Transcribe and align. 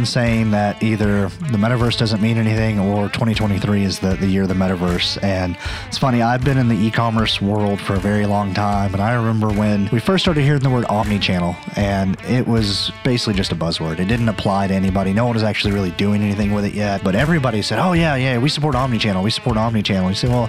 everyone's 0.00 0.12
saying 0.14 0.50
that 0.50 0.82
either 0.82 1.28
the 1.28 1.58
metaverse 1.58 1.98
doesn't 1.98 2.22
mean 2.22 2.38
anything 2.38 2.78
or 2.78 3.08
2023 3.08 3.84
is 3.84 3.98
the, 3.98 4.14
the 4.14 4.26
year 4.26 4.44
of 4.44 4.48
the 4.48 4.54
metaverse. 4.54 5.22
And 5.22 5.58
it's 5.88 5.98
funny, 5.98 6.22
I've 6.22 6.42
been 6.42 6.56
in 6.56 6.68
the 6.68 6.74
e 6.74 6.90
commerce 6.90 7.38
world 7.42 7.78
for 7.78 7.96
a 7.96 7.98
very 7.98 8.24
long 8.24 8.54
time. 8.54 8.94
And 8.94 9.02
I 9.02 9.12
remember 9.12 9.48
when 9.48 9.90
we 9.92 10.00
first 10.00 10.24
started 10.24 10.40
hearing 10.40 10.62
the 10.62 10.70
word 10.70 10.86
omni-channel, 10.86 11.54
and 11.76 12.18
it 12.22 12.46
was 12.46 12.90
basically 13.04 13.34
just 13.34 13.52
a 13.52 13.54
buzzword. 13.54 13.98
It 13.98 14.06
didn't 14.06 14.30
apply 14.30 14.68
to 14.68 14.74
anybody. 14.74 15.12
No 15.12 15.26
one 15.26 15.34
was 15.34 15.42
actually 15.42 15.74
really 15.74 15.90
doing 15.90 16.22
anything 16.22 16.54
with 16.54 16.64
it 16.64 16.72
yet. 16.72 17.04
But 17.04 17.14
everybody 17.14 17.60
said, 17.60 17.78
oh, 17.78 17.92
yeah, 17.92 18.14
yeah, 18.14 18.38
we 18.38 18.48
support 18.48 18.74
omni-channel. 18.74 19.22
We 19.22 19.30
support 19.30 19.58
omni-channel. 19.58 20.08
You 20.08 20.14
say, 20.14 20.28
well, 20.28 20.48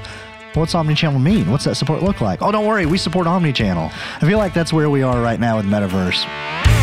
What's 0.53 0.73
omnichannel 0.73 1.21
mean? 1.21 1.49
What's 1.49 1.63
that 1.63 1.75
support 1.75 2.03
look 2.03 2.19
like? 2.19 2.41
Oh, 2.41 2.51
don't 2.51 2.65
worry, 2.65 2.85
we 2.85 2.97
support 2.97 3.25
omnichannel. 3.25 3.85
I 3.85 4.19
feel 4.19 4.37
like 4.37 4.53
that's 4.53 4.73
where 4.73 4.89
we 4.89 5.01
are 5.01 5.21
right 5.21 5.39
now 5.39 5.55
with 5.55 5.65
metaverse. 5.65 6.80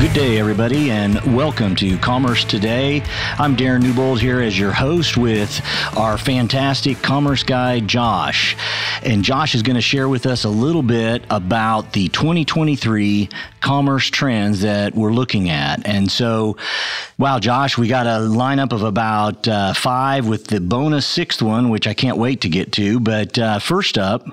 Good 0.00 0.12
day, 0.12 0.38
everybody, 0.38 0.92
and 0.92 1.20
welcome 1.34 1.74
to 1.74 1.98
Commerce 1.98 2.44
Today. 2.44 3.02
I'm 3.36 3.56
Darren 3.56 3.82
Newbold 3.82 4.20
here 4.20 4.40
as 4.40 4.56
your 4.56 4.70
host 4.70 5.16
with 5.16 5.60
our 5.96 6.16
fantastic 6.16 7.02
commerce 7.02 7.42
guy, 7.42 7.80
Josh. 7.80 8.56
And 9.02 9.24
Josh 9.24 9.56
is 9.56 9.62
going 9.62 9.74
to 9.74 9.82
share 9.82 10.08
with 10.08 10.24
us 10.24 10.44
a 10.44 10.48
little 10.48 10.84
bit 10.84 11.24
about 11.30 11.94
the 11.94 12.06
2023 12.10 13.28
commerce 13.60 14.06
trends 14.06 14.60
that 14.60 14.94
we're 14.94 15.12
looking 15.12 15.50
at. 15.50 15.84
And 15.84 16.08
so, 16.08 16.56
wow, 17.18 17.40
Josh, 17.40 17.76
we 17.76 17.88
got 17.88 18.06
a 18.06 18.20
lineup 18.20 18.70
of 18.72 18.84
about 18.84 19.48
uh, 19.48 19.72
five 19.72 20.28
with 20.28 20.46
the 20.46 20.60
bonus 20.60 21.06
sixth 21.06 21.42
one, 21.42 21.70
which 21.70 21.88
I 21.88 21.94
can't 21.94 22.18
wait 22.18 22.42
to 22.42 22.48
get 22.48 22.70
to. 22.74 23.00
But 23.00 23.36
uh, 23.36 23.58
first 23.58 23.98
up, 23.98 24.24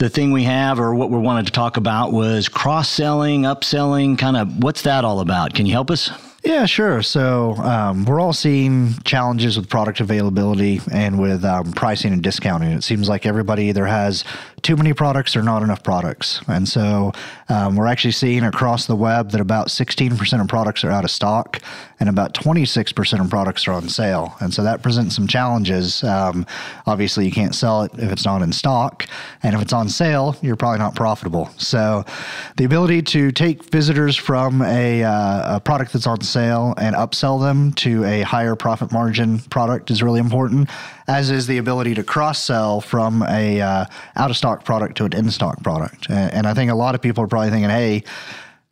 the 0.00 0.08
thing 0.08 0.32
we 0.32 0.44
have 0.44 0.80
or 0.80 0.94
what 0.94 1.10
we 1.10 1.18
wanted 1.18 1.44
to 1.44 1.52
talk 1.52 1.76
about 1.76 2.10
was 2.10 2.48
cross 2.48 2.88
selling, 2.88 3.42
upselling, 3.42 4.18
kind 4.18 4.34
of 4.34 4.62
what's 4.64 4.82
that 4.82 5.04
all 5.04 5.20
about? 5.20 5.52
Can 5.52 5.66
you 5.66 5.72
help 5.72 5.90
us? 5.90 6.10
Yeah, 6.42 6.64
sure. 6.64 7.02
So 7.02 7.54
um, 7.56 8.06
we're 8.06 8.18
all 8.18 8.32
seeing 8.32 8.94
challenges 9.04 9.58
with 9.58 9.68
product 9.68 10.00
availability 10.00 10.80
and 10.90 11.20
with 11.20 11.44
um, 11.44 11.72
pricing 11.72 12.14
and 12.14 12.22
discounting. 12.22 12.70
It 12.70 12.82
seems 12.82 13.10
like 13.10 13.26
everybody 13.26 13.64
either 13.64 13.84
has 13.84 14.24
too 14.62 14.76
many 14.76 14.92
products 14.92 15.36
or 15.36 15.42
not 15.42 15.62
enough 15.62 15.82
products. 15.82 16.40
And 16.48 16.68
so 16.68 17.12
um, 17.48 17.76
we're 17.76 17.86
actually 17.86 18.12
seeing 18.12 18.44
across 18.44 18.86
the 18.86 18.96
web 18.96 19.30
that 19.30 19.40
about 19.40 19.68
16% 19.68 20.40
of 20.40 20.48
products 20.48 20.84
are 20.84 20.90
out 20.90 21.04
of 21.04 21.10
stock 21.10 21.60
and 21.98 22.08
about 22.08 22.34
26% 22.34 23.20
of 23.20 23.30
products 23.30 23.68
are 23.68 23.72
on 23.72 23.88
sale. 23.88 24.34
And 24.40 24.52
so 24.52 24.62
that 24.62 24.82
presents 24.82 25.14
some 25.14 25.26
challenges. 25.26 26.02
Um, 26.02 26.46
obviously, 26.86 27.26
you 27.26 27.32
can't 27.32 27.54
sell 27.54 27.82
it 27.82 27.92
if 27.94 28.10
it's 28.10 28.24
not 28.24 28.42
in 28.42 28.52
stock. 28.52 29.06
And 29.42 29.54
if 29.54 29.62
it's 29.62 29.72
on 29.72 29.88
sale, 29.88 30.36
you're 30.42 30.56
probably 30.56 30.78
not 30.78 30.94
profitable. 30.94 31.50
So 31.58 32.04
the 32.56 32.64
ability 32.64 33.02
to 33.02 33.32
take 33.32 33.64
visitors 33.64 34.16
from 34.16 34.62
a, 34.62 35.04
uh, 35.04 35.56
a 35.56 35.60
product 35.60 35.92
that's 35.92 36.06
on 36.06 36.20
sale 36.22 36.74
and 36.78 36.96
upsell 36.96 37.40
them 37.40 37.72
to 37.74 38.04
a 38.04 38.22
higher 38.22 38.56
profit 38.56 38.92
margin 38.92 39.38
product 39.38 39.90
is 39.90 40.02
really 40.02 40.20
important, 40.20 40.68
as 41.06 41.30
is 41.30 41.46
the 41.46 41.58
ability 41.58 41.94
to 41.94 42.02
cross 42.02 42.42
sell 42.42 42.80
from 42.80 43.22
a 43.22 43.60
uh, 43.60 43.84
out 44.16 44.30
of 44.30 44.36
stock 44.36 44.49
product 44.64 44.96
to 44.98 45.04
an 45.04 45.12
in 45.14 45.30
stock 45.30 45.62
product. 45.62 46.08
And, 46.10 46.32
and 46.34 46.46
I 46.46 46.54
think 46.54 46.70
a 46.70 46.74
lot 46.74 46.94
of 46.94 47.00
people 47.00 47.24
are 47.24 47.28
probably 47.28 47.50
thinking, 47.50 47.70
hey, 47.70 48.04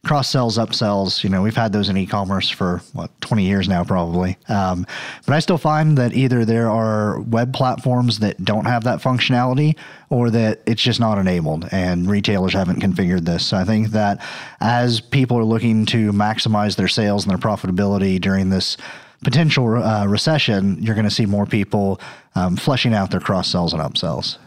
cross 0.04 0.28
sells, 0.28 0.58
upsells. 0.58 1.22
You 1.22 1.30
know, 1.30 1.42
we've 1.42 1.56
had 1.56 1.72
those 1.72 1.88
in 1.88 1.96
e-commerce 1.96 2.48
for 2.48 2.80
what 2.92 3.10
20 3.20 3.44
years 3.44 3.68
now, 3.68 3.84
probably. 3.84 4.36
Um, 4.48 4.86
but 5.26 5.34
I 5.34 5.40
still 5.40 5.58
find 5.58 5.98
that 5.98 6.14
either 6.14 6.44
there 6.44 6.70
are 6.70 7.20
web 7.20 7.52
platforms 7.52 8.20
that 8.20 8.42
don't 8.44 8.64
have 8.64 8.84
that 8.84 9.00
functionality, 9.00 9.76
or 10.10 10.30
that 10.30 10.62
it's 10.66 10.82
just 10.82 11.00
not 11.00 11.18
enabled, 11.18 11.68
and 11.72 12.08
retailers 12.08 12.54
haven't 12.54 12.80
configured 12.80 13.24
this. 13.24 13.44
So 13.46 13.56
I 13.56 13.64
think 13.64 13.88
that 13.88 14.22
as 14.60 15.00
people 15.00 15.36
are 15.36 15.44
looking 15.44 15.84
to 15.86 16.12
maximize 16.12 16.76
their 16.76 16.88
sales 16.88 17.24
and 17.24 17.30
their 17.30 17.38
profitability 17.38 18.20
during 18.20 18.50
this 18.50 18.76
potential 19.22 19.82
uh, 19.82 20.06
recession, 20.06 20.80
you're 20.80 20.94
going 20.94 21.04
to 21.04 21.14
see 21.14 21.26
more 21.26 21.44
people 21.44 22.00
um, 22.34 22.56
fleshing 22.56 22.94
out 22.94 23.10
their 23.10 23.20
cross 23.20 23.50
sells 23.50 23.72
and 23.72 23.82
upsells. 23.82 24.38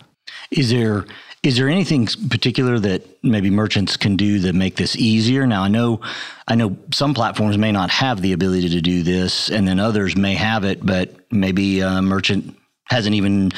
Is 0.52 0.70
there 0.70 1.06
is 1.44 1.58
there 1.58 1.70
anything 1.70 2.06
particular 2.30 2.78
that 2.78 3.24
maybe 3.24 3.50
merchants 3.50 3.98
can 3.98 4.16
do 4.16 4.40
that 4.40 4.54
make 4.54 4.76
this 4.76 4.96
easier? 4.96 5.48
Now, 5.48 5.64
I 5.64 5.70
know, 5.70 6.02
I 6.48 6.54
know 6.54 6.78
some 6.94 7.16
platforms 7.16 7.58
may 7.58 7.72
not 7.72 7.90
have 7.90 8.22
the 8.22 8.34
ability 8.34 8.70
to 8.70 8.82
do 8.82 9.02
this, 9.02 9.50
and 9.50 9.68
then 9.68 9.80
others 9.80 10.16
may 10.16 10.36
have 10.36 10.64
it, 10.66 10.86
but 10.86 11.16
maybe 11.32 11.80
a 11.80 12.00
merchant 12.00 12.56
hasn't 12.92 13.16
even 13.16 13.52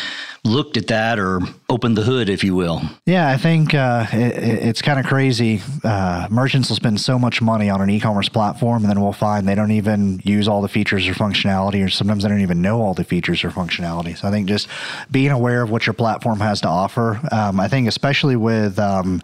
looked 0.46 0.78
at 0.78 0.88
that 0.88 1.18
or 1.18 1.40
opened 1.70 1.98
the 1.98 2.04
hood, 2.04 2.30
if 2.30 2.44
you 2.44 2.54
will. 2.54 2.82
Yeah, 3.06 3.30
I 3.30 3.38
think 3.38 3.74
uh, 3.74 4.06
it, 4.12 4.68
it's 4.70 4.82
kind 4.82 5.00
of 5.00 5.06
crazy. 5.06 5.62
Uh, 5.84 6.28
merchants 6.30 6.70
will 6.70 6.76
spend 6.76 7.02
so 7.02 7.18
much 7.18 7.42
money 7.42 7.70
on 7.70 7.82
an 7.82 7.90
e-commerce 7.90 8.30
platform, 8.30 8.84
and 8.84 8.90
then 8.92 9.02
we'll 9.02 9.12
find 9.12 9.48
they 9.48 9.56
don't 9.56 9.72
even 9.72 10.22
use 10.24 10.48
all 10.48 10.62
the 10.62 10.68
features 10.68 11.08
or 11.08 11.14
functionality, 11.14 11.84
or 11.84 11.90
sometimes 11.90 12.24
they 12.24 12.30
don't 12.30 12.42
even 12.42 12.62
know 12.62 12.82
all 12.82 12.94
the 12.94 13.04
features 13.04 13.44
or 13.44 13.50
functionality. 13.50 14.16
So 14.16 14.28
I 14.28 14.32
think 14.32 14.48
just 14.48 14.68
being 15.10 15.32
aware 15.32 15.64
of 15.64 15.72
what 15.72 15.88
your 15.88 15.94
platform 15.94 16.40
has 16.40 16.62
to 16.62 16.68
offer. 16.68 17.20
Um, 17.32 17.60
I 17.60 17.68
think 17.68 17.88
especially 17.88 18.36
with 18.36 18.78
um, 18.78 19.22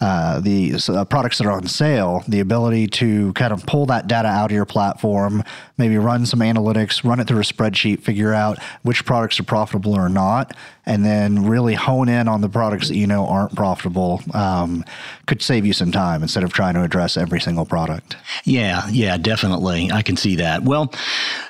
uh, 0.00 0.40
the 0.40 0.74
uh, 0.88 1.04
products 1.06 1.38
that 1.38 1.46
are 1.46 1.52
on 1.52 1.66
sale, 1.66 2.22
the 2.28 2.40
ability 2.40 2.86
to 2.86 3.32
kind 3.32 3.52
of 3.52 3.64
pull 3.66 3.86
that 3.86 4.06
data 4.06 4.28
out 4.28 4.50
of 4.50 4.54
your 4.54 4.66
platform, 4.66 5.42
maybe 5.78 5.96
run 5.96 6.26
some 6.26 6.40
analytics, 6.40 7.02
run 7.02 7.18
it 7.18 7.26
through 7.26 7.38
a 7.38 7.42
spreadsheet, 7.42 8.00
figure 8.00 8.34
out 8.34 8.58
which 8.82 9.06
products 9.06 9.40
are 9.40 9.44
profitable 9.44 9.94
or 9.94 10.08
not, 10.08 10.54
and 10.86 11.04
then 11.04 11.44
really 11.44 11.74
hone 11.74 12.08
in 12.08 12.28
on 12.28 12.40
the 12.40 12.48
products 12.48 12.88
that 12.88 12.96
you 12.96 13.06
know 13.06 13.26
aren't 13.26 13.54
profitable 13.54 14.20
um, 14.32 14.84
could 15.26 15.42
save 15.42 15.66
you 15.66 15.72
some 15.72 15.90
time 15.90 16.22
instead 16.22 16.44
of 16.44 16.52
trying 16.52 16.74
to 16.74 16.82
address 16.82 17.16
every 17.16 17.40
single 17.40 17.66
product. 17.66 18.16
Yeah, 18.44 18.86
yeah, 18.90 19.16
definitely. 19.16 19.90
I 19.90 20.02
can 20.02 20.16
see 20.16 20.36
that. 20.36 20.62
Well, 20.62 20.92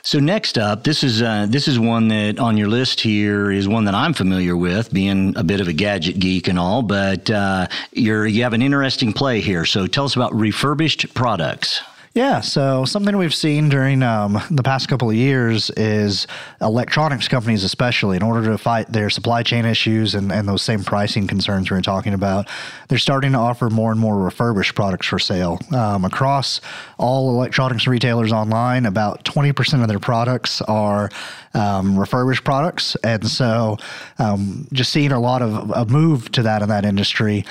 so 0.02 0.18
next 0.18 0.56
up, 0.56 0.84
this 0.84 1.04
is 1.04 1.22
uh, 1.22 1.46
this 1.48 1.68
is 1.68 1.78
one 1.78 2.08
that 2.08 2.38
on 2.38 2.56
your 2.56 2.68
list 2.68 3.00
here 3.00 3.50
is 3.50 3.68
one 3.68 3.84
that 3.84 3.94
I'm 3.94 4.14
familiar 4.14 4.56
with, 4.56 4.92
being 4.92 5.36
a 5.36 5.44
bit 5.44 5.60
of 5.60 5.68
a 5.68 5.72
gadget 5.72 6.18
geek 6.18 6.48
and 6.48 6.58
all. 6.58 6.82
But 6.82 7.30
uh, 7.30 7.66
you're 7.92 8.26
you 8.26 8.42
have 8.42 8.54
an 8.54 8.62
interesting 8.62 9.12
play 9.12 9.40
here. 9.40 9.64
So 9.66 9.86
tell 9.86 10.04
us 10.04 10.16
about 10.16 10.34
refurbished 10.34 11.14
products. 11.14 11.82
Yeah, 12.16 12.40
so 12.40 12.86
something 12.86 13.14
we've 13.18 13.34
seen 13.34 13.68
during 13.68 14.02
um, 14.02 14.40
the 14.50 14.62
past 14.62 14.88
couple 14.88 15.10
of 15.10 15.16
years 15.16 15.68
is 15.76 16.26
electronics 16.62 17.28
companies, 17.28 17.62
especially 17.62 18.16
in 18.16 18.22
order 18.22 18.50
to 18.50 18.56
fight 18.56 18.90
their 18.90 19.10
supply 19.10 19.42
chain 19.42 19.66
issues 19.66 20.14
and, 20.14 20.32
and 20.32 20.48
those 20.48 20.62
same 20.62 20.82
pricing 20.82 21.26
concerns 21.26 21.70
we 21.70 21.76
were 21.76 21.82
talking 21.82 22.14
about, 22.14 22.48
they're 22.88 22.96
starting 22.96 23.32
to 23.32 23.38
offer 23.38 23.68
more 23.68 23.90
and 23.90 24.00
more 24.00 24.16
refurbished 24.16 24.74
products 24.74 25.06
for 25.06 25.18
sale. 25.18 25.58
Um, 25.74 26.06
across 26.06 26.62
all 26.96 27.28
electronics 27.28 27.86
retailers 27.86 28.32
online, 28.32 28.86
about 28.86 29.22
20% 29.26 29.82
of 29.82 29.88
their 29.88 29.98
products 29.98 30.62
are 30.62 31.10
um, 31.52 31.98
refurbished 31.98 32.44
products. 32.44 32.96
And 33.04 33.26
so 33.26 33.76
um, 34.18 34.66
just 34.72 34.90
seeing 34.90 35.12
a 35.12 35.20
lot 35.20 35.42
of 35.42 35.70
a 35.70 35.84
move 35.84 36.32
to 36.32 36.42
that 36.44 36.62
in 36.62 36.70
that 36.70 36.86
industry. 36.86 37.44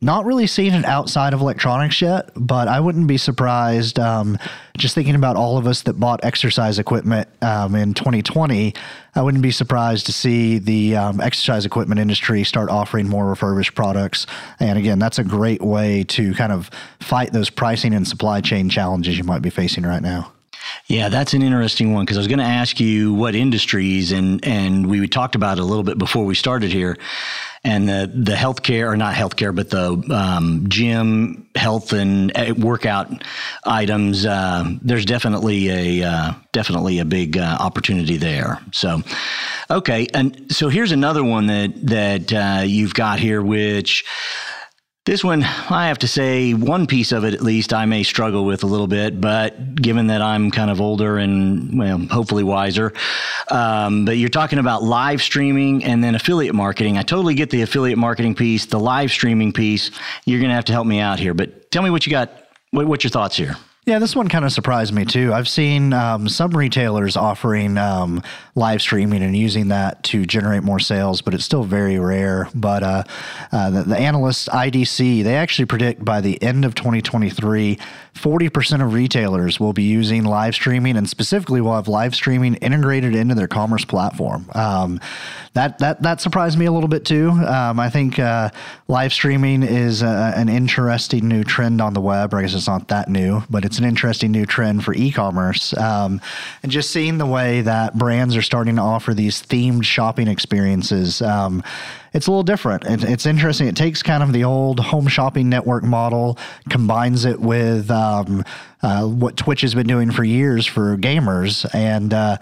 Not 0.00 0.24
really 0.24 0.46
seen 0.46 0.74
it 0.74 0.84
outside 0.84 1.32
of 1.32 1.40
electronics 1.40 2.00
yet, 2.00 2.30
but 2.36 2.68
I 2.68 2.80
wouldn't 2.80 3.06
be 3.06 3.16
surprised. 3.16 3.98
Um, 3.98 4.38
just 4.76 4.94
thinking 4.94 5.14
about 5.14 5.36
all 5.36 5.58
of 5.58 5.66
us 5.66 5.82
that 5.82 5.94
bought 5.94 6.24
exercise 6.24 6.78
equipment 6.78 7.28
um, 7.42 7.74
in 7.74 7.94
2020, 7.94 8.74
I 9.14 9.22
wouldn't 9.22 9.42
be 9.42 9.50
surprised 9.50 10.06
to 10.06 10.12
see 10.12 10.58
the 10.58 10.96
um, 10.96 11.20
exercise 11.20 11.64
equipment 11.64 12.00
industry 12.00 12.44
start 12.44 12.68
offering 12.68 13.08
more 13.08 13.26
refurbished 13.26 13.74
products. 13.74 14.26
And 14.60 14.78
again, 14.78 14.98
that's 14.98 15.18
a 15.18 15.24
great 15.24 15.62
way 15.62 16.04
to 16.04 16.34
kind 16.34 16.52
of 16.52 16.70
fight 17.00 17.32
those 17.32 17.50
pricing 17.50 17.94
and 17.94 18.06
supply 18.06 18.40
chain 18.40 18.68
challenges 18.68 19.16
you 19.16 19.24
might 19.24 19.42
be 19.42 19.50
facing 19.50 19.84
right 19.84 20.02
now. 20.02 20.32
Yeah, 20.86 21.08
that's 21.08 21.34
an 21.34 21.42
interesting 21.42 21.92
one 21.92 22.04
because 22.04 22.16
I 22.16 22.20
was 22.20 22.28
going 22.28 22.38
to 22.38 22.44
ask 22.44 22.78
you 22.80 23.12
what 23.14 23.34
industries, 23.34 24.12
and 24.12 24.44
and 24.44 24.86
we 24.88 25.06
talked 25.08 25.34
about 25.34 25.58
it 25.58 25.60
a 25.60 25.64
little 25.64 25.82
bit 25.82 25.98
before 25.98 26.24
we 26.24 26.34
started 26.34 26.72
here, 26.72 26.96
and 27.66 27.88
the 27.88 28.10
the 28.14 28.32
healthcare 28.32 28.86
or 28.86 28.96
not 28.96 29.14
healthcare, 29.14 29.54
but 29.54 29.70
the 29.70 30.00
um, 30.14 30.66
gym, 30.68 31.48
health, 31.56 31.92
and 31.92 32.30
uh, 32.38 32.54
workout 32.56 33.10
items. 33.64 34.24
Uh, 34.24 34.72
there's 34.82 35.04
definitely 35.04 35.68
a 36.00 36.08
uh, 36.08 36.32
definitely 36.52 37.00
a 37.00 37.04
big 37.04 37.36
uh, 37.36 37.56
opportunity 37.58 38.16
there. 38.18 38.60
So, 38.72 39.02
okay, 39.68 40.06
and 40.14 40.50
so 40.50 40.68
here's 40.68 40.92
another 40.92 41.24
one 41.24 41.48
that 41.48 41.72
that 41.86 42.32
uh, 42.32 42.62
you've 42.62 42.94
got 42.94 43.18
here, 43.18 43.42
which 43.42 44.04
this 45.06 45.22
one, 45.22 45.44
I 45.44 45.86
have 45.86 45.98
to 45.98 46.08
say, 46.08 46.52
one 46.52 46.88
piece 46.88 47.12
of 47.12 47.24
it 47.24 47.32
at 47.32 47.40
least, 47.40 47.72
I 47.72 47.86
may 47.86 48.02
struggle 48.02 48.44
with 48.44 48.64
a 48.64 48.66
little 48.66 48.88
bit, 48.88 49.20
but 49.20 49.76
given 49.76 50.08
that 50.08 50.20
I'm 50.20 50.50
kind 50.50 50.68
of 50.68 50.80
older 50.80 51.16
and 51.16 51.78
well, 51.78 51.98
hopefully 51.98 52.42
wiser, 52.42 52.92
um, 53.48 54.04
but 54.04 54.18
you're 54.18 54.28
talking 54.28 54.58
about 54.58 54.82
live 54.82 55.22
streaming 55.22 55.84
and 55.84 56.02
then 56.02 56.16
affiliate 56.16 56.56
marketing. 56.56 56.98
I 56.98 57.02
totally 57.02 57.34
get 57.34 57.50
the 57.50 57.62
affiliate 57.62 57.98
marketing 57.98 58.34
piece, 58.34 58.66
the 58.66 58.80
live 58.80 59.12
streaming 59.12 59.52
piece. 59.52 59.92
You're 60.24 60.40
going 60.40 60.50
to 60.50 60.56
have 60.56 60.64
to 60.66 60.72
help 60.72 60.88
me 60.88 60.98
out 60.98 61.20
here, 61.20 61.34
but 61.34 61.70
tell 61.70 61.84
me 61.84 61.90
what 61.90 62.04
you 62.04 62.10
got. 62.10 62.30
What, 62.72 62.86
what's 62.86 63.04
your 63.04 63.12
thoughts 63.12 63.36
here? 63.36 63.56
Yeah, 63.86 64.00
this 64.00 64.16
one 64.16 64.26
kind 64.26 64.44
of 64.44 64.50
surprised 64.50 64.92
me 64.92 65.04
too. 65.04 65.32
I've 65.32 65.46
seen 65.46 65.92
um, 65.92 66.28
some 66.28 66.50
retailers 66.50 67.16
offering 67.16 67.78
um, 67.78 68.20
live 68.56 68.82
streaming 68.82 69.22
and 69.22 69.36
using 69.36 69.68
that 69.68 70.02
to 70.04 70.26
generate 70.26 70.64
more 70.64 70.80
sales, 70.80 71.22
but 71.22 71.34
it's 71.34 71.44
still 71.44 71.62
very 71.62 71.96
rare. 72.00 72.48
But 72.52 72.82
uh, 72.82 73.04
uh, 73.52 73.70
the, 73.70 73.82
the 73.84 73.96
analyst 73.96 74.48
IDC 74.48 75.22
they 75.22 75.36
actually 75.36 75.66
predict 75.66 76.04
by 76.04 76.20
the 76.20 76.42
end 76.42 76.64
of 76.64 76.74
2023, 76.74 77.78
40% 78.16 78.84
of 78.84 78.92
retailers 78.92 79.60
will 79.60 79.72
be 79.72 79.82
using 79.82 80.24
live 80.24 80.54
streaming, 80.54 80.96
and 80.96 81.08
specifically 81.08 81.60
will 81.60 81.74
have 81.74 81.88
live 81.88 82.14
streaming 82.14 82.54
integrated 82.56 83.14
into 83.14 83.34
their 83.34 83.48
commerce 83.48 83.84
platform. 83.84 84.50
Um, 84.54 85.00
that 85.54 85.78
that 85.78 86.02
that 86.02 86.20
surprised 86.20 86.58
me 86.58 86.66
a 86.66 86.72
little 86.72 86.88
bit 86.88 87.04
too. 87.04 87.30
Um, 87.30 87.80
I 87.80 87.88
think 87.88 88.18
uh, 88.18 88.50
live 88.88 89.12
streaming 89.12 89.62
is 89.62 90.02
a, 90.02 90.34
an 90.36 90.48
interesting 90.48 91.28
new 91.28 91.44
trend 91.44 91.80
on 91.80 91.94
the 91.94 92.00
web. 92.00 92.34
I 92.34 92.42
guess 92.42 92.54
it's 92.54 92.66
not 92.66 92.88
that 92.88 93.08
new, 93.08 93.42
but 93.48 93.64
it's 93.64 93.78
an 93.78 93.84
interesting 93.84 94.32
new 94.32 94.46
trend 94.46 94.84
for 94.84 94.94
e-commerce. 94.94 95.76
Um, 95.76 96.20
and 96.62 96.70
just 96.70 96.90
seeing 96.90 97.18
the 97.18 97.26
way 97.26 97.62
that 97.62 97.96
brands 97.96 98.36
are 98.36 98.42
starting 98.42 98.76
to 98.76 98.82
offer 98.82 99.14
these 99.14 99.42
themed 99.42 99.84
shopping 99.84 100.28
experiences. 100.28 101.22
Um, 101.22 101.62
it's 102.16 102.26
a 102.28 102.30
little 102.30 102.42
different. 102.42 102.84
It's 102.86 103.26
interesting. 103.26 103.66
It 103.68 103.76
takes 103.76 104.02
kind 104.02 104.22
of 104.22 104.32
the 104.32 104.44
old 104.44 104.80
home 104.80 105.06
shopping 105.06 105.50
network 105.50 105.84
model, 105.84 106.38
combines 106.70 107.26
it 107.26 107.38
with 107.38 107.90
um, 108.06 108.44
uh, 108.82 109.06
what 109.06 109.36
Twitch 109.36 109.62
has 109.62 109.74
been 109.74 109.86
doing 109.86 110.10
for 110.10 110.24
years 110.24 110.66
for 110.66 110.96
gamers, 110.96 111.68
and 111.74 112.12
uh, 112.14 112.38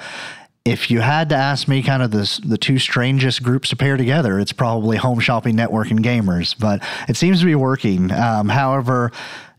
if 0.65 0.91
you 0.91 1.01
had 1.01 1.29
to 1.29 1.35
ask 1.35 1.69
me 1.69 1.83
kind 1.83 2.03
of 2.03 2.11
the, 2.11 2.41
the 2.47 2.57
two 2.57 2.79
strangest 2.79 3.43
groups 3.43 3.69
to 3.69 3.77
pair 3.77 3.97
together, 3.97 4.39
it's 4.39 4.53
probably 4.53 4.97
Home 4.97 5.21
Shopping 5.21 5.57
Network 5.57 5.91
and 5.91 6.03
gamers, 6.03 6.55
but 6.59 6.83
it 7.09 7.17
seems 7.17 7.41
to 7.41 7.47
be 7.47 7.55
working. 7.55 8.11
Um, 8.11 8.49
however, 8.49 9.13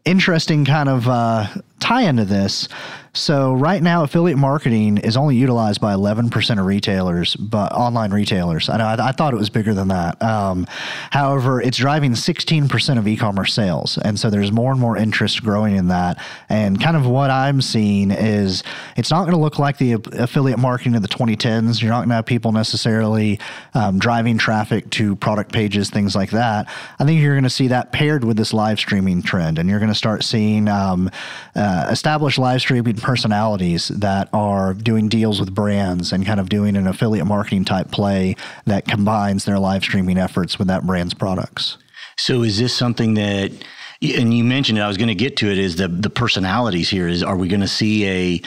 interesting 0.04 0.66
kind 0.66 0.90
of 0.90 1.08
uh, 1.08 1.48
tie 1.80 2.04
into 2.04 2.26
this. 2.26 2.68
So 3.16 3.54
right 3.54 3.82
now, 3.82 4.04
affiliate 4.04 4.38
marketing 4.38 4.98
is 4.98 5.16
only 5.16 5.38
utilized 5.38 5.80
by 5.80 5.94
11% 5.94 6.60
of 6.60 6.66
retailers, 6.66 7.34
but 7.38 7.72
online 7.72 8.12
retailers. 8.12 8.68
I 8.68 8.78
know 8.78 8.86
I, 8.86 9.08
I 9.08 9.12
thought 9.14 9.34
it 9.34 9.38
was 9.38 9.50
bigger 9.50 9.74
than 9.74 9.88
that. 9.88 10.22
Um, 10.22 10.68
however, 11.12 11.62
it's 11.62 11.78
driving 11.78 12.12
16% 12.12 12.98
of 12.98 13.08
e-commerce 13.08 13.54
sales, 13.54 13.98
and 13.98 14.20
so 14.20 14.30
there's 14.30 14.52
more 14.52 14.74
and 14.74 14.82
more 14.82 14.98
interest 14.98 15.42
growing 15.44 15.78
in 15.78 15.88
that. 15.88 16.22
And 16.50 16.80
kind 16.82 16.98
of 16.98 17.08
what 17.08 17.30
I'm 17.30 17.62
seeing 17.62 18.12
is 18.12 18.64
it's 18.98 19.12
not 19.12 19.22
going 19.22 19.32
to 19.32 19.40
look 19.40 19.60
like 19.60 19.78
the 19.78 19.94
affiliate 19.94 20.60
marketing 20.60 20.96
of 20.96 21.02
the 21.02 21.08
2010s. 21.08 21.82
You're 21.82 21.92
not 21.92 22.00
going 22.00 22.10
to 22.10 22.16
have 22.16 22.26
people 22.26 22.52
necessarily 22.52 23.40
um, 23.76 23.98
driving 23.98 24.38
traffic 24.38 24.90
to 24.92 25.16
product 25.16 25.54
pages, 25.54 25.90
things 25.90 26.18
like 26.18 26.32
that. 26.32 26.68
I 27.00 27.06
think 27.06 27.22
you're 27.22 27.36
going 27.36 27.44
to 27.44 27.50
see 27.50 27.70
that 27.70 27.94
paired 27.94 28.26
with 28.26 28.36
this 28.36 28.52
live 28.52 28.78
streaming 28.78 29.22
trend, 29.22 29.58
and 29.58 29.70
you're 29.70 29.80
going 29.80 29.88
to 29.88 29.96
start 29.96 30.26
seeing 30.26 30.68
um, 30.68 31.10
uh, 31.56 31.88
established 31.90 32.38
live 32.38 32.60
streaming 32.60 33.05
personalities 33.06 33.90
that 33.90 34.28
are 34.34 34.74
doing 34.74 35.08
deals 35.08 35.40
with 35.40 35.54
brands 35.54 36.12
and 36.12 36.26
kind 36.26 36.40
of 36.40 36.50
doing 36.50 36.76
an 36.76 36.88
affiliate 36.88 37.28
marketing 37.28 37.64
type 37.64 37.92
play 37.92 38.36
that 38.66 38.88
combines 38.88 39.46
their 39.46 39.60
live 39.60 39.84
streaming 39.84 40.18
efforts 40.18 40.58
with 40.58 40.68
that 40.68 40.88
brand's 40.88 41.14
products. 41.14 41.78
So 42.18 42.42
is 42.42 42.58
this 42.58 42.76
something 42.76 43.14
that 43.14 43.52
and 44.02 44.34
you 44.34 44.44
mentioned 44.44 44.80
it 44.80 44.82
I 44.82 44.88
was 44.88 44.98
going 44.98 45.10
to 45.10 45.16
get 45.16 45.38
to 45.38 45.52
it 45.52 45.60
is 45.60 45.76
the 45.76 45.88
the 45.88 46.10
personalities 46.10 46.90
here 46.90 47.08
is 47.08 47.22
are 47.22 47.38
we 47.38 47.48
going 47.48 47.62
to 47.62 47.68
see 47.68 48.08
a 48.08 48.42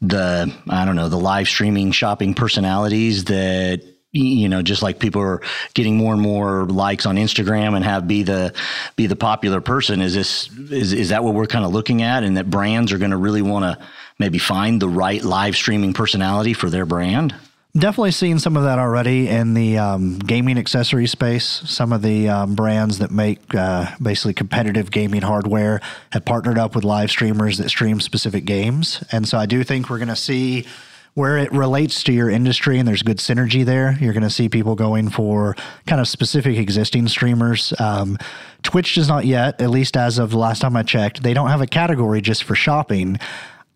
the 0.00 0.50
I 0.70 0.86
don't 0.86 0.96
know 0.96 1.10
the 1.10 1.18
live 1.18 1.46
streaming 1.46 1.92
shopping 1.92 2.32
personalities 2.32 3.24
that 3.24 3.82
you 4.12 4.48
know 4.48 4.62
just 4.62 4.82
like 4.82 4.98
people 4.98 5.22
are 5.22 5.40
getting 5.74 5.96
more 5.96 6.12
and 6.12 6.22
more 6.22 6.64
likes 6.66 7.06
on 7.06 7.16
Instagram 7.16 7.76
and 7.76 7.84
have 7.84 8.08
be 8.08 8.22
the 8.22 8.52
be 8.96 9.06
the 9.06 9.16
popular 9.16 9.60
person 9.60 10.00
is 10.00 10.14
this 10.14 10.50
is 10.70 10.92
is 10.92 11.08
that 11.10 11.22
what 11.22 11.34
we're 11.34 11.46
kind 11.46 11.64
of 11.64 11.72
looking 11.72 12.02
at 12.02 12.24
and 12.24 12.36
that 12.36 12.50
brands 12.50 12.92
are 12.92 12.98
going 12.98 13.12
to 13.12 13.16
really 13.16 13.42
want 13.42 13.64
to 13.64 13.86
maybe 14.18 14.38
find 14.38 14.82
the 14.82 14.88
right 14.88 15.22
live 15.22 15.54
streaming 15.54 15.92
personality 15.92 16.52
for 16.52 16.68
their 16.68 16.86
brand 16.86 17.34
Definitely 17.76 18.10
seen 18.10 18.40
some 18.40 18.56
of 18.56 18.64
that 18.64 18.80
already 18.80 19.28
in 19.28 19.54
the 19.54 19.78
um, 19.78 20.18
gaming 20.18 20.58
accessory 20.58 21.06
space. 21.06 21.44
Some 21.44 21.92
of 21.92 22.02
the 22.02 22.28
um, 22.28 22.56
brands 22.56 22.98
that 22.98 23.12
make 23.12 23.54
uh, 23.54 23.94
basically 24.02 24.34
competitive 24.34 24.90
gaming 24.90 25.22
hardware 25.22 25.80
have 26.10 26.24
partnered 26.24 26.58
up 26.58 26.74
with 26.74 26.82
live 26.82 27.10
streamers 27.10 27.58
that 27.58 27.68
stream 27.68 28.00
specific 28.00 28.44
games. 28.44 29.04
And 29.12 29.28
so 29.28 29.38
I 29.38 29.46
do 29.46 29.62
think 29.62 29.88
we're 29.88 29.98
going 29.98 30.08
to 30.08 30.16
see 30.16 30.66
where 31.14 31.38
it 31.38 31.52
relates 31.52 32.02
to 32.04 32.12
your 32.12 32.30
industry 32.30 32.78
and 32.78 32.86
there's 32.86 33.02
good 33.02 33.18
synergy 33.18 33.64
there. 33.64 33.96
You're 34.00 34.12
going 34.12 34.22
to 34.22 34.30
see 34.30 34.48
people 34.48 34.74
going 34.74 35.10
for 35.10 35.56
kind 35.86 36.00
of 36.00 36.08
specific 36.08 36.56
existing 36.56 37.08
streamers. 37.08 37.72
Um, 37.78 38.18
Twitch 38.62 38.94
does 38.94 39.08
not 39.08 39.26
yet, 39.26 39.60
at 39.60 39.70
least 39.70 39.96
as 39.96 40.18
of 40.18 40.30
the 40.30 40.38
last 40.38 40.60
time 40.60 40.76
I 40.76 40.82
checked. 40.82 41.22
They 41.22 41.34
don't 41.34 41.48
have 41.48 41.60
a 41.60 41.66
category 41.66 42.20
just 42.20 42.44
for 42.44 42.54
shopping. 42.54 43.18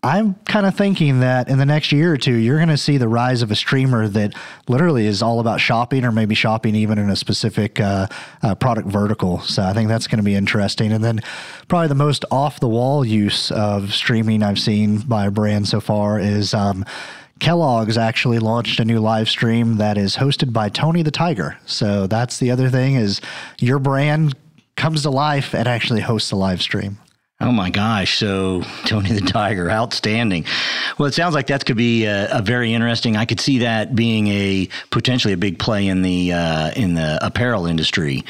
I'm 0.05 0.35
kind 0.45 0.67
of 0.67 0.77
thinking 0.77 1.21
that 1.21 1.49
in 1.49 1.57
the 1.57 1.65
next 1.65 1.91
year 1.91 2.13
or 2.13 2.17
two, 2.17 2.35
you're 2.35 2.57
going 2.57 2.69
to 2.69 2.77
see 2.77 2.97
the 2.97 3.07
rise 3.07 3.41
of 3.41 3.49
a 3.49 3.55
streamer 3.55 4.07
that 4.09 4.33
literally 4.67 5.07
is 5.07 5.23
all 5.23 5.39
about 5.39 5.59
shopping 5.59 6.05
or 6.05 6.11
maybe 6.11 6.35
shopping 6.35 6.75
even 6.75 6.99
in 6.99 7.09
a 7.09 7.15
specific 7.15 7.79
uh, 7.79 8.05
uh, 8.43 8.53
product 8.53 8.87
vertical. 8.87 9.39
So 9.39 9.63
I 9.63 9.73
think 9.73 9.87
that's 9.87 10.05
going 10.05 10.19
to 10.19 10.23
be 10.23 10.35
interesting. 10.35 10.91
And 10.91 11.03
then 11.03 11.21
probably 11.69 11.87
the 11.87 11.95
most 11.95 12.23
off 12.29 12.59
the 12.59 12.69
wall 12.69 13.03
use 13.03 13.49
of 13.49 13.95
streaming 13.95 14.43
I've 14.43 14.59
seen 14.59 14.99
by 14.99 15.25
a 15.25 15.31
brand 15.31 15.67
so 15.67 15.81
far 15.81 16.19
is. 16.19 16.53
Um, 16.53 16.85
Kellogg's 17.39 17.97
actually 17.97 18.39
launched 18.39 18.79
a 18.79 18.85
new 18.85 18.99
live 18.99 19.29
stream 19.29 19.75
that 19.77 19.97
is 19.97 20.15
hosted 20.15 20.53
by 20.53 20.69
Tony 20.69 21.01
the 21.01 21.11
Tiger. 21.11 21.57
So 21.65 22.07
that's 22.07 22.39
the 22.39 22.51
other 22.51 22.69
thing 22.69 22.95
is 22.95 23.19
your 23.59 23.79
brand 23.79 24.35
comes 24.75 25.03
to 25.03 25.09
life 25.09 25.53
and 25.53 25.67
actually 25.67 26.01
hosts 26.01 26.31
a 26.31 26.35
live 26.35 26.61
stream. 26.61 26.97
Oh 27.41 27.51
my 27.51 27.69
gosh! 27.69 28.17
So 28.17 28.61
Tony 28.85 29.11
the 29.11 29.19
Tiger, 29.19 29.69
outstanding. 29.69 30.45
Well, 30.97 31.09
it 31.09 31.13
sounds 31.13 31.35
like 31.35 31.47
that 31.47 31.65
could 31.65 31.75
be 31.75 32.05
a, 32.05 32.37
a, 32.37 32.41
very 32.41 32.73
interesting. 32.73 33.17
I 33.17 33.25
could 33.25 33.41
see 33.41 33.59
that 33.59 33.93
being 33.93 34.27
a 34.27 34.69
potentially 34.89 35.33
a 35.33 35.37
big 35.37 35.59
play 35.59 35.87
in 35.87 36.01
the 36.01 36.31
uh, 36.31 36.71
in 36.71 36.93
the 36.93 37.19
apparel 37.21 37.65
industry, 37.65 38.23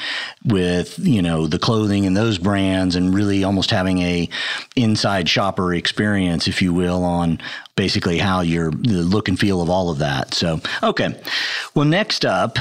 with 0.44 0.98
you 0.98 1.22
know 1.22 1.46
the 1.46 1.60
clothing 1.60 2.07
and 2.07 2.18
those 2.18 2.40
brands, 2.40 2.96
and 2.96 3.13
really 3.13 3.44
almost 3.44 3.69
having 3.69 4.00
a 4.00 4.28
inside 4.75 5.30
shopper 5.30 5.72
experience, 5.75 6.48
if 6.48 6.60
you 6.60 6.74
will, 6.74 7.04
on 7.04 7.40
basically 7.75 8.18
how 8.18 8.42
you're 8.42 8.72
the 8.72 9.04
look 9.04 9.28
and 9.28 9.40
feel 9.40 9.62
of 9.62 9.69
all 9.69 9.92
of 9.92 10.00
that. 10.00 10.34
So 10.34 10.60
okay, 10.81 11.16
well, 11.75 11.86
next 11.86 12.25
up 12.25 12.58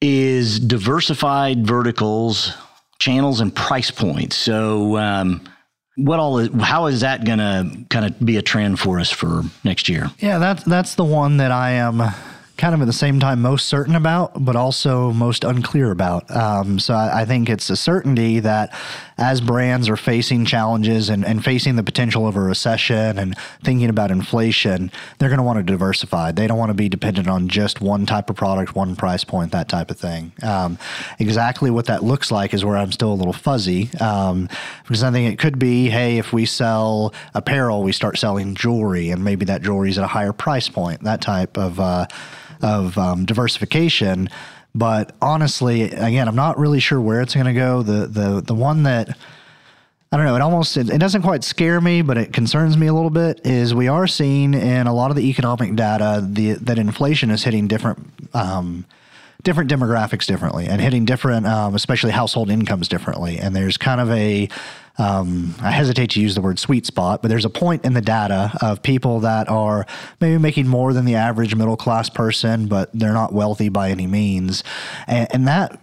is 0.00 0.58
diversified 0.58 1.64
verticals, 1.64 2.52
channels, 2.98 3.40
and 3.40 3.54
price 3.54 3.92
points. 3.92 4.34
So. 4.34 4.96
Um, 4.96 5.48
what 5.96 6.20
all 6.20 6.38
is, 6.38 6.50
how 6.60 6.86
is 6.86 7.00
that 7.00 7.24
going 7.24 7.38
to 7.38 7.84
kind 7.88 8.04
of 8.04 8.24
be 8.24 8.36
a 8.36 8.42
trend 8.42 8.78
for 8.78 9.00
us 9.00 9.10
for 9.10 9.42
next 9.64 9.88
year? 9.88 10.10
Yeah, 10.18 10.38
that's 10.38 10.62
that's 10.64 10.94
the 10.94 11.04
one 11.04 11.38
that 11.38 11.50
I 11.50 11.72
am 11.72 12.02
kind 12.56 12.74
of 12.74 12.80
at 12.80 12.86
the 12.86 12.92
same 12.92 13.20
time 13.20 13.42
most 13.42 13.66
certain 13.66 13.94
about, 13.94 14.44
but 14.44 14.56
also 14.56 15.12
most 15.12 15.44
unclear 15.44 15.90
about. 15.90 16.30
Um, 16.30 16.78
so 16.78 16.94
I, 16.94 17.22
I, 17.22 17.24
think 17.26 17.50
it's 17.50 17.68
a 17.68 17.76
certainty 17.76 18.40
that 18.40 18.74
as 19.18 19.40
brands 19.40 19.88
are 19.88 19.96
facing 19.96 20.44
challenges 20.44 21.08
and, 21.08 21.24
and 21.24 21.42
facing 21.42 21.76
the 21.76 21.82
potential 21.82 22.26
of 22.26 22.36
a 22.36 22.40
recession 22.40 23.18
and 23.18 23.36
thinking 23.62 23.88
about 23.88 24.10
inflation, 24.10 24.90
they're 25.18 25.30
going 25.30 25.38
to 25.38 25.44
want 25.44 25.58
to 25.58 25.62
diversify. 25.62 26.32
They 26.32 26.46
don't 26.46 26.58
want 26.58 26.70
to 26.70 26.74
be 26.74 26.88
dependent 26.88 27.28
on 27.28 27.48
just 27.48 27.80
one 27.80 28.04
type 28.04 28.28
of 28.28 28.36
product, 28.36 28.74
one 28.74 28.94
price 28.94 29.24
point, 29.24 29.52
that 29.52 29.68
type 29.68 29.90
of 29.90 29.98
thing. 29.98 30.32
Um, 30.42 30.78
exactly 31.18 31.70
what 31.70 31.86
that 31.86 32.04
looks 32.04 32.30
like 32.30 32.52
is 32.52 32.64
where 32.64 32.76
I'm 32.76 32.92
still 32.92 33.12
a 33.12 33.14
little 33.14 33.32
fuzzy 33.32 33.90
um, 34.00 34.48
because 34.82 35.02
I 35.02 35.10
think 35.10 35.32
it 35.32 35.38
could 35.38 35.58
be, 35.58 35.88
hey, 35.88 36.18
if 36.18 36.32
we 36.32 36.44
sell 36.44 37.14
apparel, 37.34 37.82
we 37.82 37.92
start 37.92 38.18
selling 38.18 38.54
jewelry, 38.54 39.10
and 39.10 39.24
maybe 39.24 39.46
that 39.46 39.62
jewelry 39.62 39.90
is 39.90 39.98
at 39.98 40.04
a 40.04 40.08
higher 40.08 40.32
price 40.32 40.68
point. 40.68 41.02
That 41.04 41.22
type 41.22 41.56
of 41.56 41.80
uh, 41.80 42.06
of 42.62 42.96
um, 42.98 43.24
diversification. 43.24 44.28
But 44.76 45.16
honestly, 45.22 45.84
again, 45.84 46.28
I'm 46.28 46.36
not 46.36 46.58
really 46.58 46.80
sure 46.80 47.00
where 47.00 47.22
it's 47.22 47.32
going 47.32 47.46
to 47.46 47.54
go. 47.54 47.82
The 47.82 48.06
the 48.06 48.42
the 48.42 48.54
one 48.54 48.82
that 48.82 49.16
I 50.12 50.18
don't 50.18 50.26
know. 50.26 50.36
It 50.36 50.42
almost 50.42 50.76
it, 50.76 50.90
it, 50.90 50.98
doesn't 50.98 51.22
quite 51.22 51.44
scare 51.44 51.80
me, 51.80 52.02
but 52.02 52.18
it 52.18 52.34
concerns 52.34 52.76
me 52.76 52.86
a 52.86 52.92
little 52.92 53.10
bit. 53.10 53.40
Is 53.44 53.74
we 53.74 53.88
are 53.88 54.06
seeing 54.06 54.52
in 54.52 54.86
a 54.86 54.92
lot 54.92 55.10
of 55.10 55.16
the 55.16 55.28
economic 55.30 55.74
data 55.76 56.20
the 56.22 56.52
that 56.52 56.78
inflation 56.78 57.30
is 57.30 57.42
hitting 57.42 57.68
different 57.68 58.06
um, 58.34 58.84
different 59.46 59.70
demographics 59.70 60.26
differently 60.26 60.66
and 60.66 60.80
hitting 60.80 61.04
different, 61.04 61.46
um, 61.46 61.76
especially 61.76 62.10
household 62.10 62.50
incomes 62.50 62.88
differently. 62.88 63.38
And 63.38 63.54
there's 63.54 63.76
kind 63.76 64.00
of 64.00 64.10
a 64.10 64.48
um, 64.98 65.54
I 65.60 65.70
hesitate 65.70 66.10
to 66.10 66.20
use 66.20 66.34
the 66.34 66.40
word 66.40 66.58
sweet 66.58 66.86
spot, 66.86 67.20
but 67.22 67.28
there's 67.28 67.44
a 67.44 67.50
point 67.50 67.84
in 67.84 67.92
the 67.92 68.00
data 68.00 68.50
of 68.62 68.82
people 68.82 69.20
that 69.20 69.48
are 69.48 69.86
maybe 70.20 70.38
making 70.38 70.66
more 70.66 70.94
than 70.94 71.04
the 71.04 71.16
average 71.16 71.54
middle 71.54 71.76
class 71.76 72.08
person, 72.08 72.66
but 72.66 72.90
they're 72.94 73.12
not 73.12 73.32
wealthy 73.32 73.68
by 73.68 73.90
any 73.90 74.06
means. 74.06 74.64
And, 75.06 75.28
and 75.32 75.48
that 75.48 75.78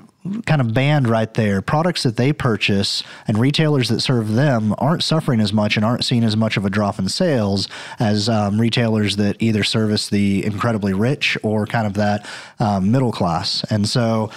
kind 0.45 0.61
of 0.61 0.73
band 0.73 1.07
right 1.07 1.33
there. 1.33 1.61
Products 1.61 2.03
that 2.03 2.15
they 2.15 2.31
purchase 2.31 3.03
and 3.27 3.37
retailers 3.37 3.89
that 3.89 3.99
serve 3.99 4.33
them 4.33 4.73
aren't 4.77 5.03
suffering 5.03 5.39
as 5.39 5.51
much 5.51 5.75
and 5.75 5.85
aren't 5.85 6.05
seeing 6.05 6.23
as 6.23 6.37
much 6.37 6.55
of 6.57 6.65
a 6.65 6.69
drop 6.69 6.99
in 6.99 7.09
sales 7.09 7.67
as 7.99 8.29
um, 8.29 8.59
retailers 8.59 9.17
that 9.17 9.35
either 9.41 9.63
service 9.63 10.09
the 10.09 10.45
incredibly 10.45 10.93
rich 10.93 11.37
or 11.43 11.65
kind 11.65 11.85
of 11.85 11.93
that 11.95 12.25
um, 12.59 12.91
middle 12.91 13.11
class. 13.11 13.65
And 13.69 13.87
so 13.87 14.31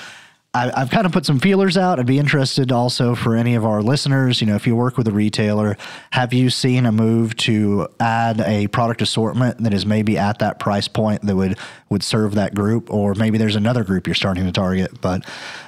I, 0.57 0.81
have 0.81 0.91
kind 0.91 1.05
of 1.05 1.13
put 1.13 1.27
some 1.27 1.39
feelers 1.39 1.77
out. 1.77 2.01
I'd 2.01 2.07
be 2.07 2.19
interested 2.19 2.73
also 2.73 3.15
for 3.15 3.37
any 3.37 3.55
of 3.55 3.65
our 3.65 3.83
listeners. 3.83 4.41
You 4.41 4.47
know, 4.47 4.55
if 4.55 4.67
you 4.67 4.75
work 4.75 4.97
with 4.97 5.07
a 5.07 5.13
retailer, 5.13 5.77
have 6.13 6.33
you 6.33 6.49
seen 6.49 6.87
a 6.87 6.93
move 6.93 7.37
to 7.39 7.89
add 8.01 8.41
a 8.41 8.67
product 8.69 9.03
assortment 9.03 9.63
that 9.63 9.75
is 9.75 9.85
maybe 9.85 10.17
at 10.17 10.39
that 10.39 10.59
price 10.59 10.89
point 10.89 11.23
that 11.23 11.37
would 11.37 11.59
would 11.91 12.03
serve 12.03 12.35
that 12.35 12.55
group, 12.55 12.93
or 12.93 13.15
maybe 13.15 13.39
there's 13.39 13.57
another 13.57 13.85
group 13.85 14.07
you're 14.07 14.15
starting 14.15 14.45
to 14.45 14.53
target. 14.53 15.01
But 15.01 15.25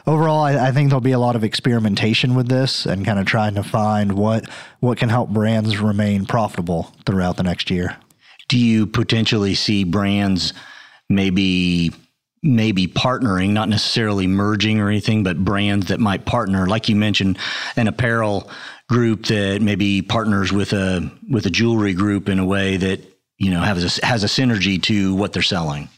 overall, 0.07 0.41
I, 0.41 0.69
I 0.69 0.73
think 0.73 0.89
there'll 0.89 1.01
be 1.01 1.13
a 1.13 1.19
lot 1.19 1.37
of 1.37 1.45
experimentation 1.45 2.35
with 2.35 2.49
this 2.49 2.87
and 2.87 3.05
kind 3.05 3.19
of 3.19 3.27
trying 3.27 3.55
to 3.57 3.63
find 3.63 4.13
what 4.13 4.49
what 4.81 4.99
can 4.99 5.11
help 5.11 5.29
brands 5.31 5.79
remain 5.79 6.25
profitable 6.25 6.95
throughout 7.05 7.37
the 7.37 7.43
next 7.43 7.71
year. 7.71 7.97
Do 8.49 8.59
you 8.59 8.87
potentially 8.87 9.55
see 9.55 9.85
brands 9.85 10.55
maybe 11.11 11.93
maybe 12.43 12.87
partnering, 12.87 13.51
not 13.51 13.69
necessarily 13.69 14.27
merging 14.27 14.81
or 14.81 14.89
anything, 14.89 15.23
but 15.23 15.45
brands 15.45 15.89
that 15.89 16.01
might 16.01 16.25
partner, 16.25 16.67
like 16.67 16.89
you 16.89 16.97
mentioned, 16.97 17.39
an 17.77 17.89
apparel 17.89 18.51
group 18.89 19.27
that 19.27 19.61
maybe 19.61 20.03
partners 20.03 20.53
with 20.53 20.73
a 20.73 21.11
with 21.29 21.47
a 21.47 21.51
jewelry 21.51 21.93
group 21.93 22.29
in 22.29 22.39
a 22.39 22.47
way 22.47 22.77
that 22.77 23.01
you 23.37 23.51
know 23.51 23.61
has 23.61 23.99
a, 23.99 24.07
has 24.07 24.25
a 24.25 24.27
synergy 24.27 24.83
to 24.83 25.15
what 25.15 25.33
they're 25.33 25.43
selling. 25.43 25.89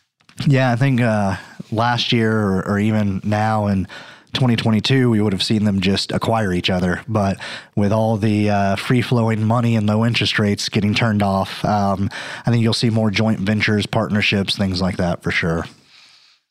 Yeah, 0.46 0.72
I 0.72 0.76
think 0.76 1.00
uh, 1.00 1.36
last 1.70 2.12
year 2.12 2.32
or, 2.32 2.66
or 2.66 2.78
even 2.78 3.20
now 3.24 3.66
in 3.66 3.86
2022, 4.32 5.10
we 5.10 5.20
would 5.20 5.32
have 5.32 5.42
seen 5.42 5.64
them 5.64 5.80
just 5.80 6.12
acquire 6.12 6.52
each 6.52 6.70
other. 6.70 7.02
But 7.08 7.38
with 7.74 7.92
all 7.92 8.16
the 8.16 8.50
uh, 8.50 8.76
free 8.76 9.02
flowing 9.02 9.44
money 9.44 9.76
and 9.76 9.86
low 9.86 10.04
interest 10.06 10.38
rates 10.38 10.68
getting 10.68 10.94
turned 10.94 11.22
off, 11.22 11.64
um, 11.64 12.08
I 12.46 12.50
think 12.50 12.62
you'll 12.62 12.72
see 12.72 12.90
more 12.90 13.10
joint 13.10 13.40
ventures, 13.40 13.86
partnerships, 13.86 14.56
things 14.56 14.80
like 14.80 14.96
that 14.98 15.22
for 15.22 15.30
sure. 15.30 15.64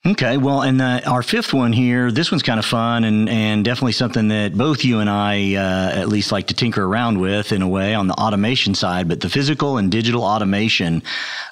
Okay, 0.05 0.37
well, 0.37 0.61
and 0.61 0.81
uh, 0.81 1.01
our 1.05 1.21
fifth 1.21 1.53
one 1.53 1.73
here, 1.73 2.09
this 2.09 2.31
one's 2.31 2.41
kind 2.41 2.57
of 2.57 2.65
fun 2.65 3.03
and, 3.03 3.27
and 3.27 3.65
definitely 3.65 3.91
something 3.91 4.29
that 4.29 4.53
both 4.53 4.85
you 4.85 4.99
and 4.99 5.09
I 5.09 5.55
uh, 5.55 5.99
at 5.99 6.07
least 6.07 6.31
like 6.31 6.47
to 6.47 6.53
tinker 6.53 6.85
around 6.85 7.19
with 7.19 7.51
in 7.51 7.61
a 7.61 7.67
way 7.67 7.93
on 7.93 8.07
the 8.07 8.13
automation 8.13 8.73
side. 8.75 9.09
But 9.09 9.19
the 9.19 9.29
physical 9.29 9.77
and 9.77 9.91
digital 9.91 10.23
automation, 10.23 11.03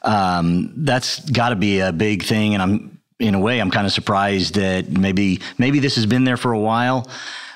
um, 0.01 0.71
that's 0.77 1.29
got 1.29 1.49
to 1.49 1.57
be 1.57 1.81
a 1.81 1.91
big 1.91 2.23
thing. 2.23 2.53
And 2.53 2.63
I'm, 2.63 3.01
in 3.19 3.35
a 3.35 3.39
way, 3.39 3.59
I'm 3.59 3.69
kind 3.69 3.85
of 3.85 3.91
surprised 3.91 4.55
that 4.55 4.89
maybe 4.89 5.41
maybe 5.57 5.79
this 5.79 5.95
has 5.95 6.05
been 6.05 6.23
there 6.23 6.37
for 6.37 6.53
a 6.53 6.59
while, 6.59 7.09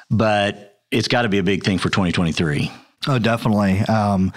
but 0.10 0.77
it's 0.91 1.07
got 1.07 1.21
to 1.21 1.29
be 1.29 1.38
a 1.38 1.43
big 1.43 1.63
thing 1.63 1.77
for 1.77 1.89
2023. 1.89 2.69
Oh, 3.08 3.17
definitely. 3.17 3.79
Um, 3.79 4.31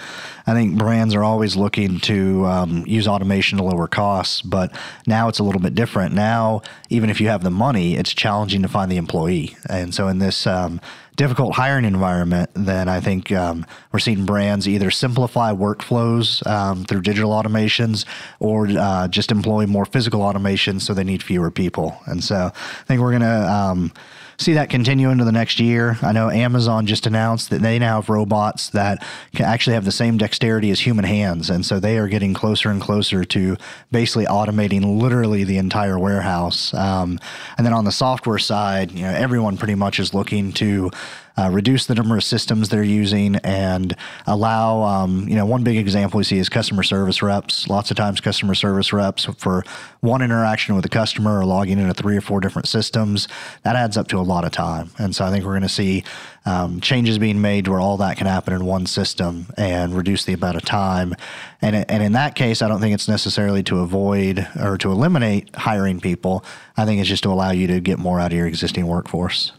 I 0.47 0.53
think 0.53 0.75
brands 0.75 1.13
are 1.13 1.23
always 1.23 1.55
looking 1.55 1.99
to 1.99 2.45
um, 2.47 2.83
use 2.87 3.07
automation 3.07 3.59
to 3.59 3.63
lower 3.63 3.87
costs, 3.87 4.41
but 4.41 4.75
now 5.05 5.27
it's 5.27 5.37
a 5.37 5.43
little 5.43 5.61
bit 5.61 5.75
different. 5.75 6.15
Now, 6.15 6.63
even 6.89 7.11
if 7.11 7.21
you 7.21 7.27
have 7.27 7.43
the 7.43 7.51
money, 7.51 7.95
it's 7.95 8.11
challenging 8.11 8.63
to 8.63 8.67
find 8.67 8.91
the 8.91 8.97
employee. 8.97 9.55
And 9.69 9.93
so, 9.93 10.07
in 10.07 10.17
this 10.17 10.47
um, 10.47 10.81
difficult 11.15 11.53
hiring 11.53 11.85
environment, 11.85 12.49
then 12.55 12.89
I 12.89 13.01
think 13.01 13.31
um, 13.31 13.67
we're 13.91 13.99
seeing 13.99 14.25
brands 14.25 14.67
either 14.67 14.89
simplify 14.89 15.53
workflows 15.53 16.45
um, 16.47 16.85
through 16.85 17.01
digital 17.01 17.29
automations 17.29 18.03
or 18.39 18.67
uh, 18.67 19.07
just 19.07 19.31
employ 19.31 19.67
more 19.67 19.85
physical 19.85 20.23
automation 20.23 20.79
so 20.79 20.95
they 20.95 21.03
need 21.03 21.21
fewer 21.21 21.51
people. 21.51 21.99
And 22.07 22.23
so, 22.23 22.51
I 22.55 22.83
think 22.85 22.99
we're 22.99 23.11
going 23.11 23.21
to 23.21 23.53
um, 23.53 23.93
see 24.37 24.53
that 24.53 24.69
continue 24.69 25.09
into 25.09 25.23
the 25.23 25.31
next 25.31 25.59
year. 25.59 25.97
I 26.01 26.11
know 26.11 26.29
Amazon 26.29 26.85
just 26.85 27.07
announced 27.07 27.49
that 27.49 27.61
they 27.61 27.79
now 27.79 28.01
have 28.01 28.09
robots 28.09 28.69
that 28.71 29.05
can 29.33 29.45
actually 29.45 29.73
have 29.73 29.85
the 29.85 29.91
same 29.91 30.17
dexterity 30.17 30.71
as 30.71 30.79
human 30.79 31.05
hands. 31.05 31.49
And 31.49 31.65
so 31.65 31.79
they 31.79 31.97
are 31.97 32.07
getting 32.07 32.33
closer 32.33 32.69
and 32.69 32.81
closer 32.81 33.23
to 33.25 33.57
basically 33.91 34.25
automating 34.25 34.99
literally 34.99 35.43
the 35.43 35.57
entire 35.57 35.97
warehouse. 35.97 36.73
Um, 36.73 37.19
and 37.57 37.65
then 37.65 37.73
on 37.73 37.85
the 37.85 37.91
software 37.91 38.39
side, 38.39 38.91
you 38.91 39.03
know, 39.03 39.13
everyone 39.13 39.57
pretty 39.57 39.75
much 39.75 39.99
is 39.99 40.13
looking 40.13 40.51
to 40.53 40.91
uh, 41.37 41.49
reduce 41.51 41.85
the 41.85 41.95
number 41.95 42.15
of 42.15 42.23
systems 42.23 42.69
they're 42.69 42.83
using, 42.83 43.35
and 43.37 43.95
allow, 44.27 44.83
um, 44.83 45.27
you 45.27 45.35
know, 45.35 45.45
one 45.45 45.63
big 45.63 45.77
example 45.77 46.17
we 46.17 46.23
see 46.23 46.37
is 46.37 46.49
customer 46.49 46.83
service 46.83 47.21
reps. 47.21 47.67
Lots 47.67 47.91
of 47.91 47.97
times, 47.97 48.21
customer 48.21 48.55
service 48.55 48.93
reps 48.93 49.25
for 49.37 49.63
one 50.01 50.21
interaction 50.21 50.75
with 50.75 50.85
a 50.85 50.89
customer 50.89 51.39
are 51.39 51.45
logging 51.45 51.79
into 51.79 51.93
three 51.93 52.15
or 52.15 52.21
four 52.21 52.39
different 52.39 52.67
systems. 52.67 53.27
That 53.63 53.75
adds 53.75 53.97
up 53.97 54.07
to 54.09 54.17
a 54.17 54.21
lot 54.21 54.45
of 54.45 54.51
time. 54.51 54.91
And 54.97 55.15
so 55.15 55.25
I 55.25 55.31
think 55.31 55.43
we're 55.43 55.53
going 55.53 55.63
to 55.63 55.69
see 55.69 56.03
um, 56.45 56.79
changes 56.79 57.17
being 57.17 57.41
made 57.41 57.67
where 57.67 57.79
all 57.79 57.97
that 57.97 58.17
can 58.17 58.27
happen 58.27 58.53
in 58.53 58.65
one 58.65 58.85
system 58.85 59.47
and 59.57 59.93
reduce 59.95 60.25
the 60.25 60.33
amount 60.33 60.57
of 60.57 60.63
time. 60.63 61.15
And, 61.61 61.89
and 61.89 62.03
in 62.03 62.11
that 62.13 62.35
case, 62.35 62.61
I 62.61 62.67
don't 62.67 62.79
think 62.79 62.93
it's 62.93 63.07
necessarily 63.07 63.63
to 63.63 63.79
avoid 63.79 64.47
or 64.61 64.77
to 64.77 64.91
eliminate 64.91 65.53
hiring 65.55 65.99
people. 65.99 66.45
I 66.77 66.85
think 66.85 66.99
it's 66.99 67.09
just 67.09 67.23
to 67.23 67.29
allow 67.29 67.51
you 67.51 67.67
to 67.67 67.79
get 67.79 67.97
more 67.97 68.19
out 68.19 68.31
of 68.31 68.37
your 68.37 68.47
existing 68.47 68.85
workforce. 68.87 69.51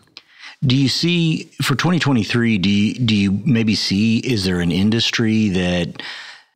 Do 0.64 0.76
you 0.76 0.88
see 0.88 1.44
for 1.62 1.75
2023? 1.75 2.58
Do 2.58 2.68
you 2.68 2.94
do 2.94 3.14
you 3.14 3.32
maybe 3.44 3.75
see 3.75 4.18
is 4.18 4.44
there 4.44 4.60
an 4.60 4.72
industry 4.72 5.50
that 5.50 6.02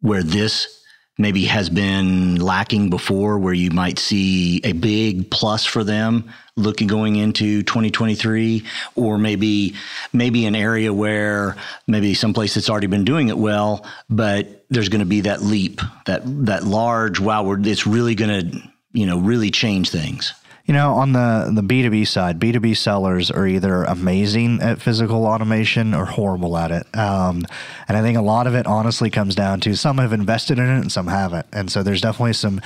where 0.00 0.22
this 0.22 0.80
maybe 1.18 1.44
has 1.44 1.68
been 1.68 2.36
lacking 2.36 2.88
before, 2.88 3.38
where 3.38 3.52
you 3.52 3.70
might 3.70 3.98
see 3.98 4.60
a 4.64 4.72
big 4.72 5.30
plus 5.30 5.66
for 5.66 5.84
them 5.84 6.32
looking 6.56 6.86
going 6.86 7.16
into 7.16 7.62
2023, 7.62 8.64
or 8.96 9.18
maybe 9.18 9.74
maybe 10.12 10.46
an 10.46 10.54
area 10.54 10.92
where 10.92 11.56
maybe 11.86 12.14
someplace 12.14 12.54
that's 12.54 12.70
already 12.70 12.86
been 12.86 13.04
doing 13.04 13.28
it 13.28 13.38
well, 13.38 13.86
but 14.08 14.64
there's 14.70 14.88
going 14.88 15.00
to 15.00 15.06
be 15.06 15.22
that 15.22 15.42
leap, 15.42 15.80
that 16.06 16.22
that 16.46 16.64
large 16.64 17.20
wow, 17.20 17.52
it's 17.52 17.86
really 17.86 18.14
going 18.14 18.50
to 18.50 18.62
you 18.92 19.06
know 19.06 19.18
really 19.18 19.50
change 19.50 19.90
things. 19.90 20.32
You 20.66 20.74
know, 20.74 20.92
on 20.94 21.12
the 21.12 21.50
the 21.52 21.62
B 21.62 21.82
two 21.82 21.90
B 21.90 22.04
side, 22.04 22.38
B 22.38 22.52
two 22.52 22.60
B 22.60 22.74
sellers 22.74 23.30
are 23.30 23.46
either 23.46 23.84
amazing 23.84 24.60
at 24.60 24.80
physical 24.80 25.26
automation 25.26 25.94
or 25.94 26.04
horrible 26.04 26.56
at 26.56 26.70
it. 26.70 26.86
Um, 26.96 27.46
and 27.88 27.96
I 27.96 28.02
think 28.02 28.16
a 28.16 28.22
lot 28.22 28.46
of 28.46 28.54
it 28.54 28.66
honestly 28.66 29.10
comes 29.10 29.34
down 29.34 29.60
to 29.60 29.74
some 29.74 29.98
have 29.98 30.12
invested 30.12 30.58
in 30.58 30.66
it 30.66 30.80
and 30.80 30.92
some 30.92 31.08
haven't. 31.08 31.46
And 31.52 31.72
so 31.72 31.82
there's 31.82 32.02
definitely 32.02 32.34
some 32.34 32.60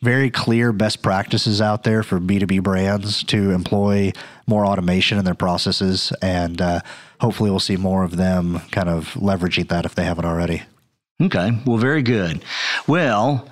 very 0.00 0.30
clear 0.30 0.72
best 0.72 1.02
practices 1.02 1.60
out 1.60 1.82
there 1.82 2.02
for 2.02 2.18
B 2.18 2.38
two 2.38 2.46
B 2.46 2.58
brands 2.60 3.22
to 3.24 3.50
employ 3.50 4.12
more 4.46 4.64
automation 4.64 5.18
in 5.18 5.24
their 5.24 5.34
processes, 5.34 6.12
and 6.22 6.60
uh, 6.60 6.80
hopefully 7.20 7.50
we'll 7.50 7.60
see 7.60 7.76
more 7.76 8.04
of 8.04 8.16
them 8.16 8.60
kind 8.70 8.88
of 8.88 9.14
leveraging 9.14 9.68
that 9.68 9.84
if 9.84 9.94
they 9.94 10.04
haven't 10.04 10.24
already. 10.24 10.62
Okay, 11.20 11.52
well, 11.66 11.76
very 11.76 12.02
good. 12.02 12.42
Well 12.86 13.46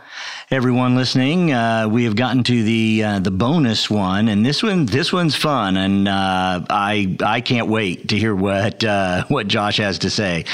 everyone 0.51 0.97
listening. 0.97 1.53
Uh, 1.53 1.87
we 1.91 2.05
have 2.05 2.17
gotten 2.17 2.43
to 2.43 2.63
the 2.63 3.05
uh, 3.05 3.19
the 3.19 3.31
bonus 3.31 3.91
one, 3.91 4.29
and 4.29 4.45
this 4.45 4.63
one 4.63 4.87
this 4.87 5.13
one's 5.13 5.37
fun, 5.37 5.77
and 5.77 6.09
uh, 6.09 6.65
I 6.71 7.17
I 7.21 7.41
can't 7.41 7.69
wait 7.69 8.09
to 8.09 8.19
hear 8.19 8.35
what 8.35 8.83
uh, 8.83 9.25
what 9.29 9.49
Josh 9.49 9.77
has 9.77 9.99
to 10.01 10.11
say. 10.11 10.45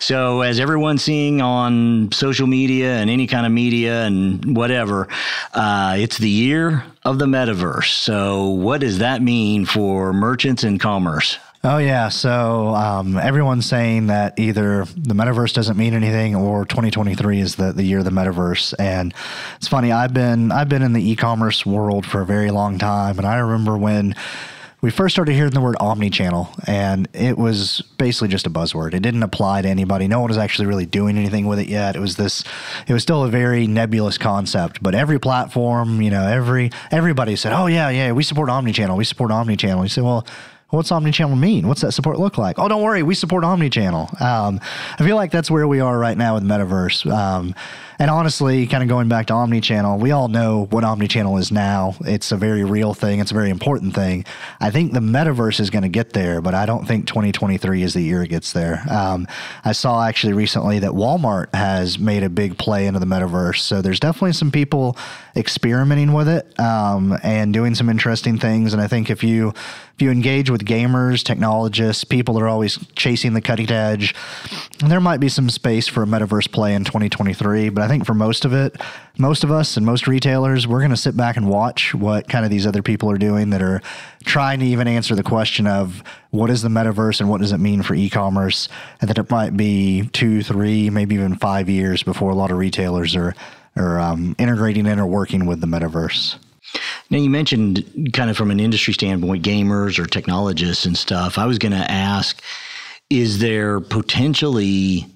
So, 0.00 0.40
as 0.40 0.58
everyone's 0.58 1.02
seeing 1.02 1.40
on 1.40 2.10
social 2.12 2.46
media 2.46 2.96
and 2.96 3.08
any 3.08 3.26
kind 3.26 3.46
of 3.46 3.52
media 3.52 4.04
and 4.04 4.56
whatever, 4.56 5.08
uh, 5.52 5.96
it's 5.98 6.18
the 6.18 6.30
year 6.30 6.84
of 7.04 7.18
the 7.18 7.26
metaverse. 7.26 7.92
So, 7.92 8.48
what 8.48 8.80
does 8.80 8.98
that 8.98 9.22
mean 9.22 9.66
for 9.66 10.12
merchants 10.12 10.64
and 10.64 10.80
commerce? 10.80 11.38
Oh 11.66 11.78
yeah, 11.78 12.10
so 12.10 12.74
um, 12.74 13.16
everyone's 13.16 13.64
saying 13.64 14.08
that 14.08 14.38
either 14.38 14.84
the 14.84 15.14
metaverse 15.14 15.54
doesn't 15.54 15.78
mean 15.78 15.94
anything, 15.94 16.36
or 16.36 16.66
2023 16.66 17.40
is 17.40 17.56
the, 17.56 17.72
the 17.72 17.82
year 17.82 18.00
of 18.00 18.04
the 18.04 18.10
metaverse. 18.10 18.74
And 18.78 19.14
it's 19.56 19.66
funny, 19.66 19.90
I've 19.90 20.12
been 20.12 20.52
I've 20.52 20.68
been 20.68 20.82
in 20.82 20.92
the 20.92 21.10
e-commerce 21.10 21.64
world 21.64 22.04
for 22.04 22.20
a 22.20 22.26
very 22.26 22.50
long 22.50 22.78
time, 22.78 23.16
and 23.16 23.26
I 23.26 23.36
remember 23.36 23.78
when 23.78 24.14
we 24.82 24.90
first 24.90 25.14
started 25.14 25.32
hearing 25.32 25.52
the 25.52 25.62
word 25.62 25.76
omni-channel, 25.80 26.50
and 26.66 27.08
it 27.14 27.38
was 27.38 27.80
basically 27.96 28.28
just 28.28 28.46
a 28.46 28.50
buzzword. 28.50 28.92
It 28.92 29.00
didn't 29.00 29.22
apply 29.22 29.62
to 29.62 29.68
anybody. 29.68 30.06
No 30.06 30.20
one 30.20 30.28
was 30.28 30.36
actually 30.36 30.66
really 30.66 30.84
doing 30.84 31.16
anything 31.16 31.46
with 31.46 31.58
it 31.58 31.68
yet. 31.68 31.96
It 31.96 32.00
was 32.00 32.16
this. 32.16 32.44
It 32.86 32.92
was 32.92 33.02
still 33.02 33.24
a 33.24 33.30
very 33.30 33.66
nebulous 33.66 34.18
concept. 34.18 34.82
But 34.82 34.94
every 34.94 35.18
platform, 35.18 36.02
you 36.02 36.10
know, 36.10 36.26
every 36.26 36.72
everybody 36.90 37.36
said, 37.36 37.54
"Oh 37.54 37.68
yeah, 37.68 37.88
yeah, 37.88 38.12
we 38.12 38.22
support 38.22 38.50
omni-channel. 38.50 38.98
We 38.98 39.04
support 39.04 39.30
omni-channel." 39.30 39.82
You 39.82 39.88
say, 39.88 40.02
"Well." 40.02 40.26
What's 40.70 40.90
omnichannel 40.90 41.38
mean? 41.38 41.68
What's 41.68 41.82
that 41.82 41.92
support 41.92 42.18
look 42.18 42.36
like? 42.36 42.58
Oh, 42.58 42.66
don't 42.68 42.82
worry, 42.82 43.02
we 43.02 43.14
support 43.14 43.44
omnichannel. 43.44 44.20
Um, 44.20 44.60
I 44.98 45.04
feel 45.04 45.16
like 45.16 45.30
that's 45.30 45.50
where 45.50 45.68
we 45.68 45.80
are 45.80 45.96
right 45.98 46.16
now 46.16 46.34
with 46.34 46.42
metaverse. 46.42 47.10
Um, 47.10 47.54
and 47.98 48.10
honestly, 48.10 48.66
kind 48.66 48.82
of 48.82 48.88
going 48.88 49.08
back 49.08 49.26
to 49.26 49.32
omnichannel, 49.32 50.00
we 50.00 50.10
all 50.10 50.28
know 50.28 50.66
what 50.70 50.84
omnichannel 50.84 51.38
is 51.38 51.52
now. 51.52 51.94
It's 52.00 52.32
a 52.32 52.36
very 52.36 52.64
real 52.64 52.94
thing. 52.94 53.20
It's 53.20 53.30
a 53.30 53.34
very 53.34 53.50
important 53.50 53.94
thing. 53.94 54.24
I 54.60 54.70
think 54.70 54.92
the 54.92 55.00
metaverse 55.00 55.60
is 55.60 55.70
going 55.70 55.82
to 55.82 55.88
get 55.88 56.12
there, 56.12 56.40
but 56.40 56.54
I 56.54 56.66
don't 56.66 56.86
think 56.86 57.06
2023 57.06 57.82
is 57.82 57.94
the 57.94 58.02
year 58.02 58.22
it 58.22 58.28
gets 58.28 58.52
there. 58.52 58.82
Um, 58.90 59.26
I 59.64 59.72
saw 59.72 60.04
actually 60.04 60.32
recently 60.32 60.80
that 60.80 60.92
Walmart 60.92 61.54
has 61.54 61.98
made 61.98 62.22
a 62.22 62.28
big 62.28 62.58
play 62.58 62.86
into 62.86 63.00
the 63.00 63.06
metaverse. 63.06 63.60
So 63.60 63.82
there's 63.82 64.00
definitely 64.00 64.32
some 64.32 64.50
people 64.50 64.96
experimenting 65.36 66.12
with 66.12 66.28
it 66.28 66.58
um, 66.58 67.18
and 67.22 67.52
doing 67.52 67.74
some 67.74 67.88
interesting 67.88 68.38
things. 68.38 68.72
And 68.72 68.82
I 68.82 68.86
think 68.86 69.10
if 69.10 69.22
you 69.22 69.52
if 69.94 70.02
you 70.02 70.10
engage 70.10 70.50
with 70.50 70.64
gamers, 70.64 71.22
technologists, 71.22 72.02
people 72.02 72.34
that 72.34 72.42
are 72.42 72.48
always 72.48 72.84
chasing 72.96 73.32
the 73.32 73.40
cutting 73.40 73.70
edge, 73.70 74.12
there 74.80 75.00
might 75.00 75.20
be 75.20 75.28
some 75.28 75.48
space 75.48 75.86
for 75.86 76.02
a 76.02 76.06
metaverse 76.06 76.50
play 76.50 76.74
in 76.74 76.82
2023, 76.82 77.68
but 77.68 77.83
I 77.84 77.88
think 77.88 78.06
for 78.06 78.14
most 78.14 78.46
of 78.46 78.54
it, 78.54 78.80
most 79.18 79.44
of 79.44 79.50
us 79.50 79.76
and 79.76 79.84
most 79.84 80.06
retailers, 80.06 80.66
we're 80.66 80.78
going 80.78 80.90
to 80.90 80.96
sit 80.96 81.16
back 81.16 81.36
and 81.36 81.48
watch 81.48 81.94
what 81.94 82.28
kind 82.28 82.44
of 82.44 82.50
these 82.50 82.66
other 82.66 82.82
people 82.82 83.10
are 83.10 83.18
doing 83.18 83.50
that 83.50 83.60
are 83.60 83.82
trying 84.24 84.60
to 84.60 84.66
even 84.66 84.88
answer 84.88 85.14
the 85.14 85.22
question 85.22 85.66
of 85.66 86.02
what 86.30 86.48
is 86.48 86.62
the 86.62 86.70
metaverse 86.70 87.20
and 87.20 87.28
what 87.28 87.42
does 87.42 87.52
it 87.52 87.58
mean 87.58 87.82
for 87.82 87.94
e-commerce, 87.94 88.70
and 89.02 89.10
that 89.10 89.18
it 89.18 89.30
might 89.30 89.54
be 89.54 90.08
two, 90.14 90.42
three, 90.42 90.88
maybe 90.88 91.14
even 91.14 91.36
five 91.36 91.68
years 91.68 92.02
before 92.02 92.30
a 92.30 92.34
lot 92.34 92.50
of 92.50 92.56
retailers 92.56 93.14
are 93.14 93.34
are 93.76 93.98
um, 93.98 94.36
integrating 94.38 94.86
in 94.86 95.00
or 95.00 95.06
working 95.06 95.46
with 95.46 95.60
the 95.60 95.66
metaverse. 95.66 96.36
Now, 97.10 97.18
you 97.18 97.28
mentioned 97.28 98.12
kind 98.12 98.30
of 98.30 98.36
from 98.36 98.50
an 98.50 98.60
industry 98.60 98.94
standpoint, 98.94 99.44
gamers 99.44 99.98
or 99.98 100.06
technologists 100.06 100.86
and 100.86 100.96
stuff. 100.96 101.38
I 101.38 101.46
was 101.46 101.58
going 101.58 101.72
to 101.72 101.90
ask 101.90 102.40
is 103.10 103.40
there 103.40 103.80
potentially 103.80 105.06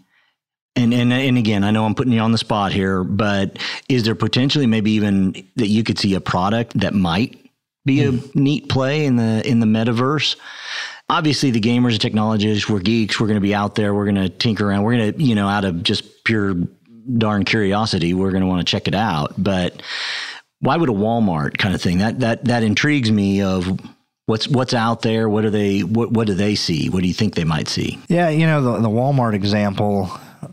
and, 0.79 0.95
and 0.95 1.13
and 1.13 1.39
again, 1.39 1.65
I 1.65 1.71
know 1.71 1.85
I'm 1.85 1.95
putting 1.95 2.13
you 2.13 2.21
on 2.21 2.33
the 2.33 2.39
spot 2.39 2.73
here, 2.73 3.05
but 3.05 3.59
is 3.89 4.05
there 4.05 4.15
potentially 4.15 4.67
maybe 4.67 4.93
even 4.93 5.33
that 5.57 5.69
you 5.69 5.85
could 5.85 5.99
see 5.99 6.15
a 6.15 6.21
product 6.21 6.79
that 6.81 6.95
might 6.95 7.39
be 7.85 8.03
a 8.05 8.13
mm. 8.13 8.35
neat 8.35 8.69
play 8.69 9.05
in 9.05 9.17
the 9.17 9.47
in 9.49 9.61
the 9.61 9.67
metaverse? 9.67 10.37
Obviously, 11.11 11.51
the 11.51 11.61
gamers 11.61 11.93
and 11.93 12.01
technologists, 12.01 12.69
we're 12.69 12.81
geeks. 12.81 13.19
We're 13.19 13.29
going 13.29 13.37
to 13.37 13.41
be 13.41 13.55
out 13.55 13.75
there. 13.75 13.95
We're 13.95 14.05
going 14.05 14.17
to 14.17 14.29
tinker 14.29 14.69
around. 14.69 14.83
We're 14.83 14.97
going 14.99 15.15
to, 15.15 15.23
you 15.23 15.35
know, 15.35 15.49
out 15.49 15.65
of 15.65 15.83
just 15.83 16.25
pure 16.25 16.55
darn 17.17 17.45
curiosity, 17.45 18.13
we're 18.13 18.31
going 18.31 18.43
to 18.43 18.47
want 18.47 18.61
to 18.61 18.71
check 18.71 18.87
it 18.87 18.95
out. 18.95 19.33
But 19.39 19.83
why 20.61 20.77
would 20.77 20.91
a 20.91 20.93
Walmart 20.93 21.57
kind 21.57 21.75
of 21.75 21.81
thing 21.81 21.99
that 21.99 22.21
that 22.21 22.45
that 22.45 22.63
intrigues 22.63 23.11
me? 23.11 23.43
Of 23.43 23.81
What's 24.29 24.47
what's 24.47 24.75
out 24.75 25.01
there? 25.01 25.27
What 25.27 25.47
are 25.47 25.51
they? 25.51 25.81
What 25.81 26.13
what 26.13 26.27
do 26.27 26.35
they 26.35 26.55
see? 26.55 26.91
What 26.91 27.01
do 27.01 27.09
you 27.09 27.15
think 27.15 27.35
they 27.35 27.45
might 27.45 27.67
see? 27.67 27.99
Yeah, 28.09 28.29
you 28.29 28.45
know 28.45 28.61
the 28.61 28.83
the 28.83 28.89
Walmart 28.91 29.33
example, 29.33 30.11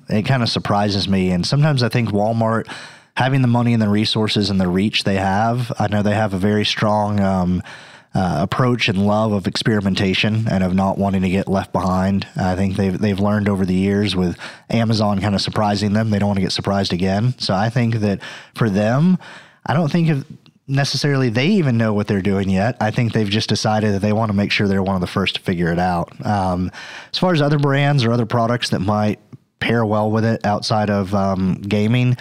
it 0.09 0.23
kind 0.23 0.43
of 0.43 0.49
surprises 0.49 1.07
me, 1.07 1.31
and 1.31 1.45
sometimes 1.45 1.83
I 1.83 1.89
think 1.89 2.09
Walmart 2.09 2.67
having 3.15 3.41
the 3.41 3.47
money 3.47 3.73
and 3.73 3.81
the 3.81 3.89
resources 3.89 4.49
and 4.49 4.59
the 4.59 4.67
reach 4.67 5.03
they 5.03 5.15
have, 5.15 5.71
I 5.79 5.87
know 5.87 6.01
they 6.01 6.15
have 6.15 6.33
a 6.33 6.37
very 6.37 6.65
strong. 6.65 7.19
Um, 7.19 7.63
uh, 8.15 8.37
approach 8.41 8.87
and 8.87 9.05
love 9.05 9.33
of 9.33 9.45
experimentation 9.45 10.47
and 10.49 10.63
of 10.63 10.73
not 10.73 10.97
wanting 10.97 11.21
to 11.21 11.29
get 11.29 11.49
left 11.49 11.73
behind. 11.73 12.25
I 12.37 12.55
think 12.55 12.77
they've 12.77 12.97
they've 12.97 13.19
learned 13.19 13.49
over 13.49 13.65
the 13.65 13.73
years 13.73 14.15
with 14.15 14.37
Amazon 14.69 15.19
kind 15.19 15.35
of 15.35 15.41
surprising 15.41 15.91
them. 15.91 16.11
They 16.11 16.19
don't 16.19 16.29
want 16.29 16.37
to 16.37 16.41
get 16.41 16.53
surprised 16.53 16.93
again. 16.93 17.37
So 17.39 17.53
I 17.53 17.69
think 17.69 17.95
that 17.95 18.21
for 18.53 18.69
them, 18.69 19.17
I 19.65 19.73
don't 19.73 19.91
think 19.91 20.09
of 20.09 20.25
necessarily 20.67 21.29
they 21.29 21.47
even 21.47 21.77
know 21.77 21.93
what 21.93 22.07
they're 22.07 22.21
doing 22.21 22.49
yet. 22.49 22.77
I 22.79 22.89
think 22.89 23.13
they've 23.13 23.29
just 23.29 23.49
decided 23.49 23.93
that 23.93 24.01
they 24.01 24.13
want 24.13 24.29
to 24.29 24.35
make 24.35 24.51
sure 24.51 24.67
they're 24.67 24.81
one 24.81 24.95
of 24.95 25.01
the 25.01 25.07
first 25.07 25.35
to 25.35 25.41
figure 25.41 25.71
it 25.71 25.77
out. 25.77 26.25
Um, 26.25 26.71
as 27.11 27.19
far 27.19 27.33
as 27.33 27.41
other 27.41 27.59
brands 27.59 28.03
or 28.03 28.11
other 28.11 28.25
products 28.25 28.69
that 28.69 28.79
might 28.79 29.19
pair 29.65 29.83
well 29.85 30.11
with 30.11 30.23
it 30.23 30.45
outside 30.45 30.91
of 30.91 31.15
um, 31.15 31.55
gaming, 31.55 32.15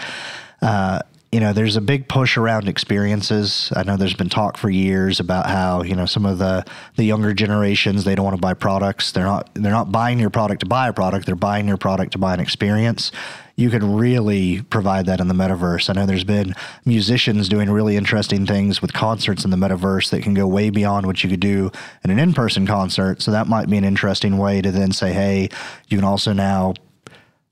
uh, 0.62 1.00
you 1.30 1.40
know, 1.40 1.52
there's 1.52 1.76
a 1.76 1.80
big 1.80 2.08
push 2.08 2.36
around 2.36 2.68
experiences. 2.68 3.72
I 3.74 3.82
know 3.82 3.96
there's 3.96 4.14
been 4.14 4.28
talk 4.28 4.56
for 4.56 4.70
years 4.70 5.18
about 5.18 5.46
how 5.46 5.82
you 5.82 5.96
know 5.96 6.06
some 6.06 6.24
of 6.24 6.38
the 6.38 6.64
the 6.96 7.04
younger 7.04 7.34
generations 7.34 8.04
they 8.04 8.14
don't 8.14 8.24
want 8.24 8.36
to 8.36 8.40
buy 8.40 8.54
products. 8.54 9.10
They're 9.10 9.24
not 9.24 9.50
they're 9.54 9.72
not 9.72 9.90
buying 9.90 10.20
your 10.20 10.30
product 10.30 10.60
to 10.60 10.66
buy 10.66 10.88
a 10.88 10.92
product. 10.92 11.26
They're 11.26 11.34
buying 11.34 11.66
your 11.66 11.76
product 11.76 12.12
to 12.12 12.18
buy 12.18 12.34
an 12.34 12.40
experience 12.40 13.10
you 13.56 13.70
can 13.70 13.94
really 13.94 14.62
provide 14.62 15.06
that 15.06 15.20
in 15.20 15.28
the 15.28 15.34
metaverse. 15.34 15.88
I 15.88 15.92
know 15.92 16.06
there's 16.06 16.24
been 16.24 16.54
musicians 16.84 17.48
doing 17.48 17.70
really 17.70 17.96
interesting 17.96 18.46
things 18.46 18.82
with 18.82 18.92
concerts 18.92 19.44
in 19.44 19.50
the 19.50 19.56
metaverse 19.56 20.10
that 20.10 20.22
can 20.22 20.34
go 20.34 20.46
way 20.46 20.70
beyond 20.70 21.06
what 21.06 21.22
you 21.22 21.30
could 21.30 21.40
do 21.40 21.70
in 22.02 22.10
an 22.10 22.18
in 22.18 22.34
person 22.34 22.66
concert. 22.66 23.22
So 23.22 23.30
that 23.30 23.46
might 23.46 23.68
be 23.68 23.76
an 23.76 23.84
interesting 23.84 24.38
way 24.38 24.60
to 24.60 24.72
then 24.72 24.92
say, 24.92 25.12
hey, 25.12 25.50
you 25.88 25.98
can 25.98 26.04
also 26.04 26.32
now, 26.32 26.74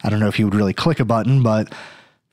I 0.03 0.11
don't 0.11 0.21
know 0.21 0.29
if 0.29 0.39
you 0.39 0.47
would 0.47 0.55
really 0.55 0.73
click 0.73 1.01
a 1.01 1.05
button, 1.05 1.43
but 1.43 1.73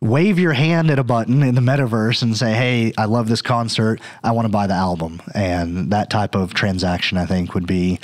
wave 0.01 0.39
your 0.39 0.53
hand 0.53 0.89
at 0.89 0.99
a 0.99 1.03
button 1.03 1.43
in 1.43 1.55
the 1.55 1.61
metaverse 1.61 2.21
and 2.21 2.35
say, 2.37 2.53
"Hey, 2.53 2.93
I 2.97 3.05
love 3.05 3.27
this 3.27 3.41
concert. 3.41 4.01
I 4.23 4.31
want 4.31 4.45
to 4.45 4.51
buy 4.51 4.67
the 4.67 4.73
album." 4.73 5.21
And 5.33 5.91
that 5.91 6.09
type 6.09 6.35
of 6.35 6.53
transaction, 6.53 7.17
I 7.17 7.25
think, 7.25 7.53
would 7.53 7.67
be 7.67 7.99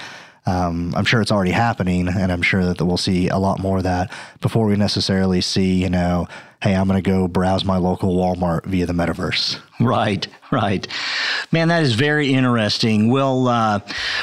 um, 0.45 0.93
I'm 0.95 1.05
sure 1.05 1.22
it's 1.22 1.31
already 1.31 1.51
happening, 1.51 2.07
and 2.07 2.31
I'm 2.31 2.41
sure 2.41 2.65
that 2.65 2.81
we'll 2.81 2.98
see 2.98 3.29
a 3.29 3.38
lot 3.38 3.60
more 3.60 3.77
of 3.77 3.84
that 3.84 4.12
before 4.41 4.65
we 4.67 4.75
necessarily 4.75 5.41
see, 5.41 5.81
you 5.81 5.89
know, 5.89 6.27
hey, 6.62 6.75
I'm 6.75 6.88
going 6.88 7.01
to 7.01 7.10
go 7.10 7.27
browse 7.27 7.65
my 7.65 7.77
local 7.77 8.15
Walmart 8.15 8.65
via 8.65 8.86
the 8.86 8.93
metaverse. 8.93 9.60
Right, 9.82 10.25
right. 10.53 10.88
Man, 11.51 11.67
that 11.67 11.84
is 11.84 11.96
very 11.96 12.34
interesting. 12.34 13.10
Well, 13.10 13.50
uh, 13.50 13.82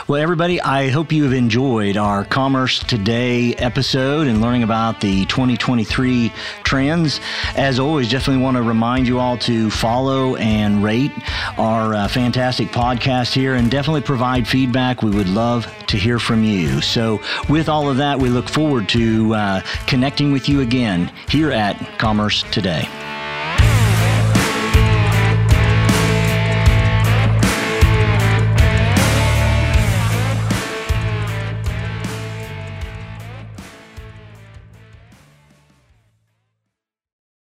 well, 0.09 0.21
everybody, 0.21 0.59
I 0.62 0.88
hope 0.88 1.12
you 1.12 1.25
have 1.25 1.34
enjoyed 1.34 1.99
our 1.99 2.25
Commerce 2.25 2.78
Today 2.78 3.54
episode 3.56 4.28
and 4.28 4.41
learning 4.41 4.62
about 4.62 5.02
the 5.02 5.26
2023 5.26 6.32
trends. 6.65 7.21
As 7.54 7.78
always, 7.78 8.10
definitely 8.10 8.43
want 8.43 8.56
to 8.56 8.62
remind 8.62 9.06
you 9.06 9.19
all 9.19 9.36
to 9.38 9.69
follow 9.71 10.36
and 10.36 10.82
rate 10.82 11.12
our 11.58 11.95
uh, 11.95 12.08
fantastic 12.08 12.69
podcast 12.69 13.34
here 13.34 13.54
and 13.54 13.71
definitely 13.71 14.00
provide 14.00 14.49
feedback. 14.49 15.02
We 15.02 15.10
would 15.10 15.28
love 15.28 15.67
to 15.88 15.99
hear 15.99 16.19
from 16.19 16.45
you. 16.45 16.80
So, 16.80 17.21
with 17.50 17.69
all 17.69 17.91
of 17.91 17.99
that, 17.99 18.19
we 18.19 18.30
look 18.30 18.49
forward 18.49 18.88
to 18.91 19.34
uh, 19.34 19.60
connecting 19.86 20.32
with 20.32 20.49
you 20.49 20.62
again 20.62 21.12
here 21.28 21.50
at 21.50 21.76
Commerce 21.99 22.43
Today. 22.45 22.88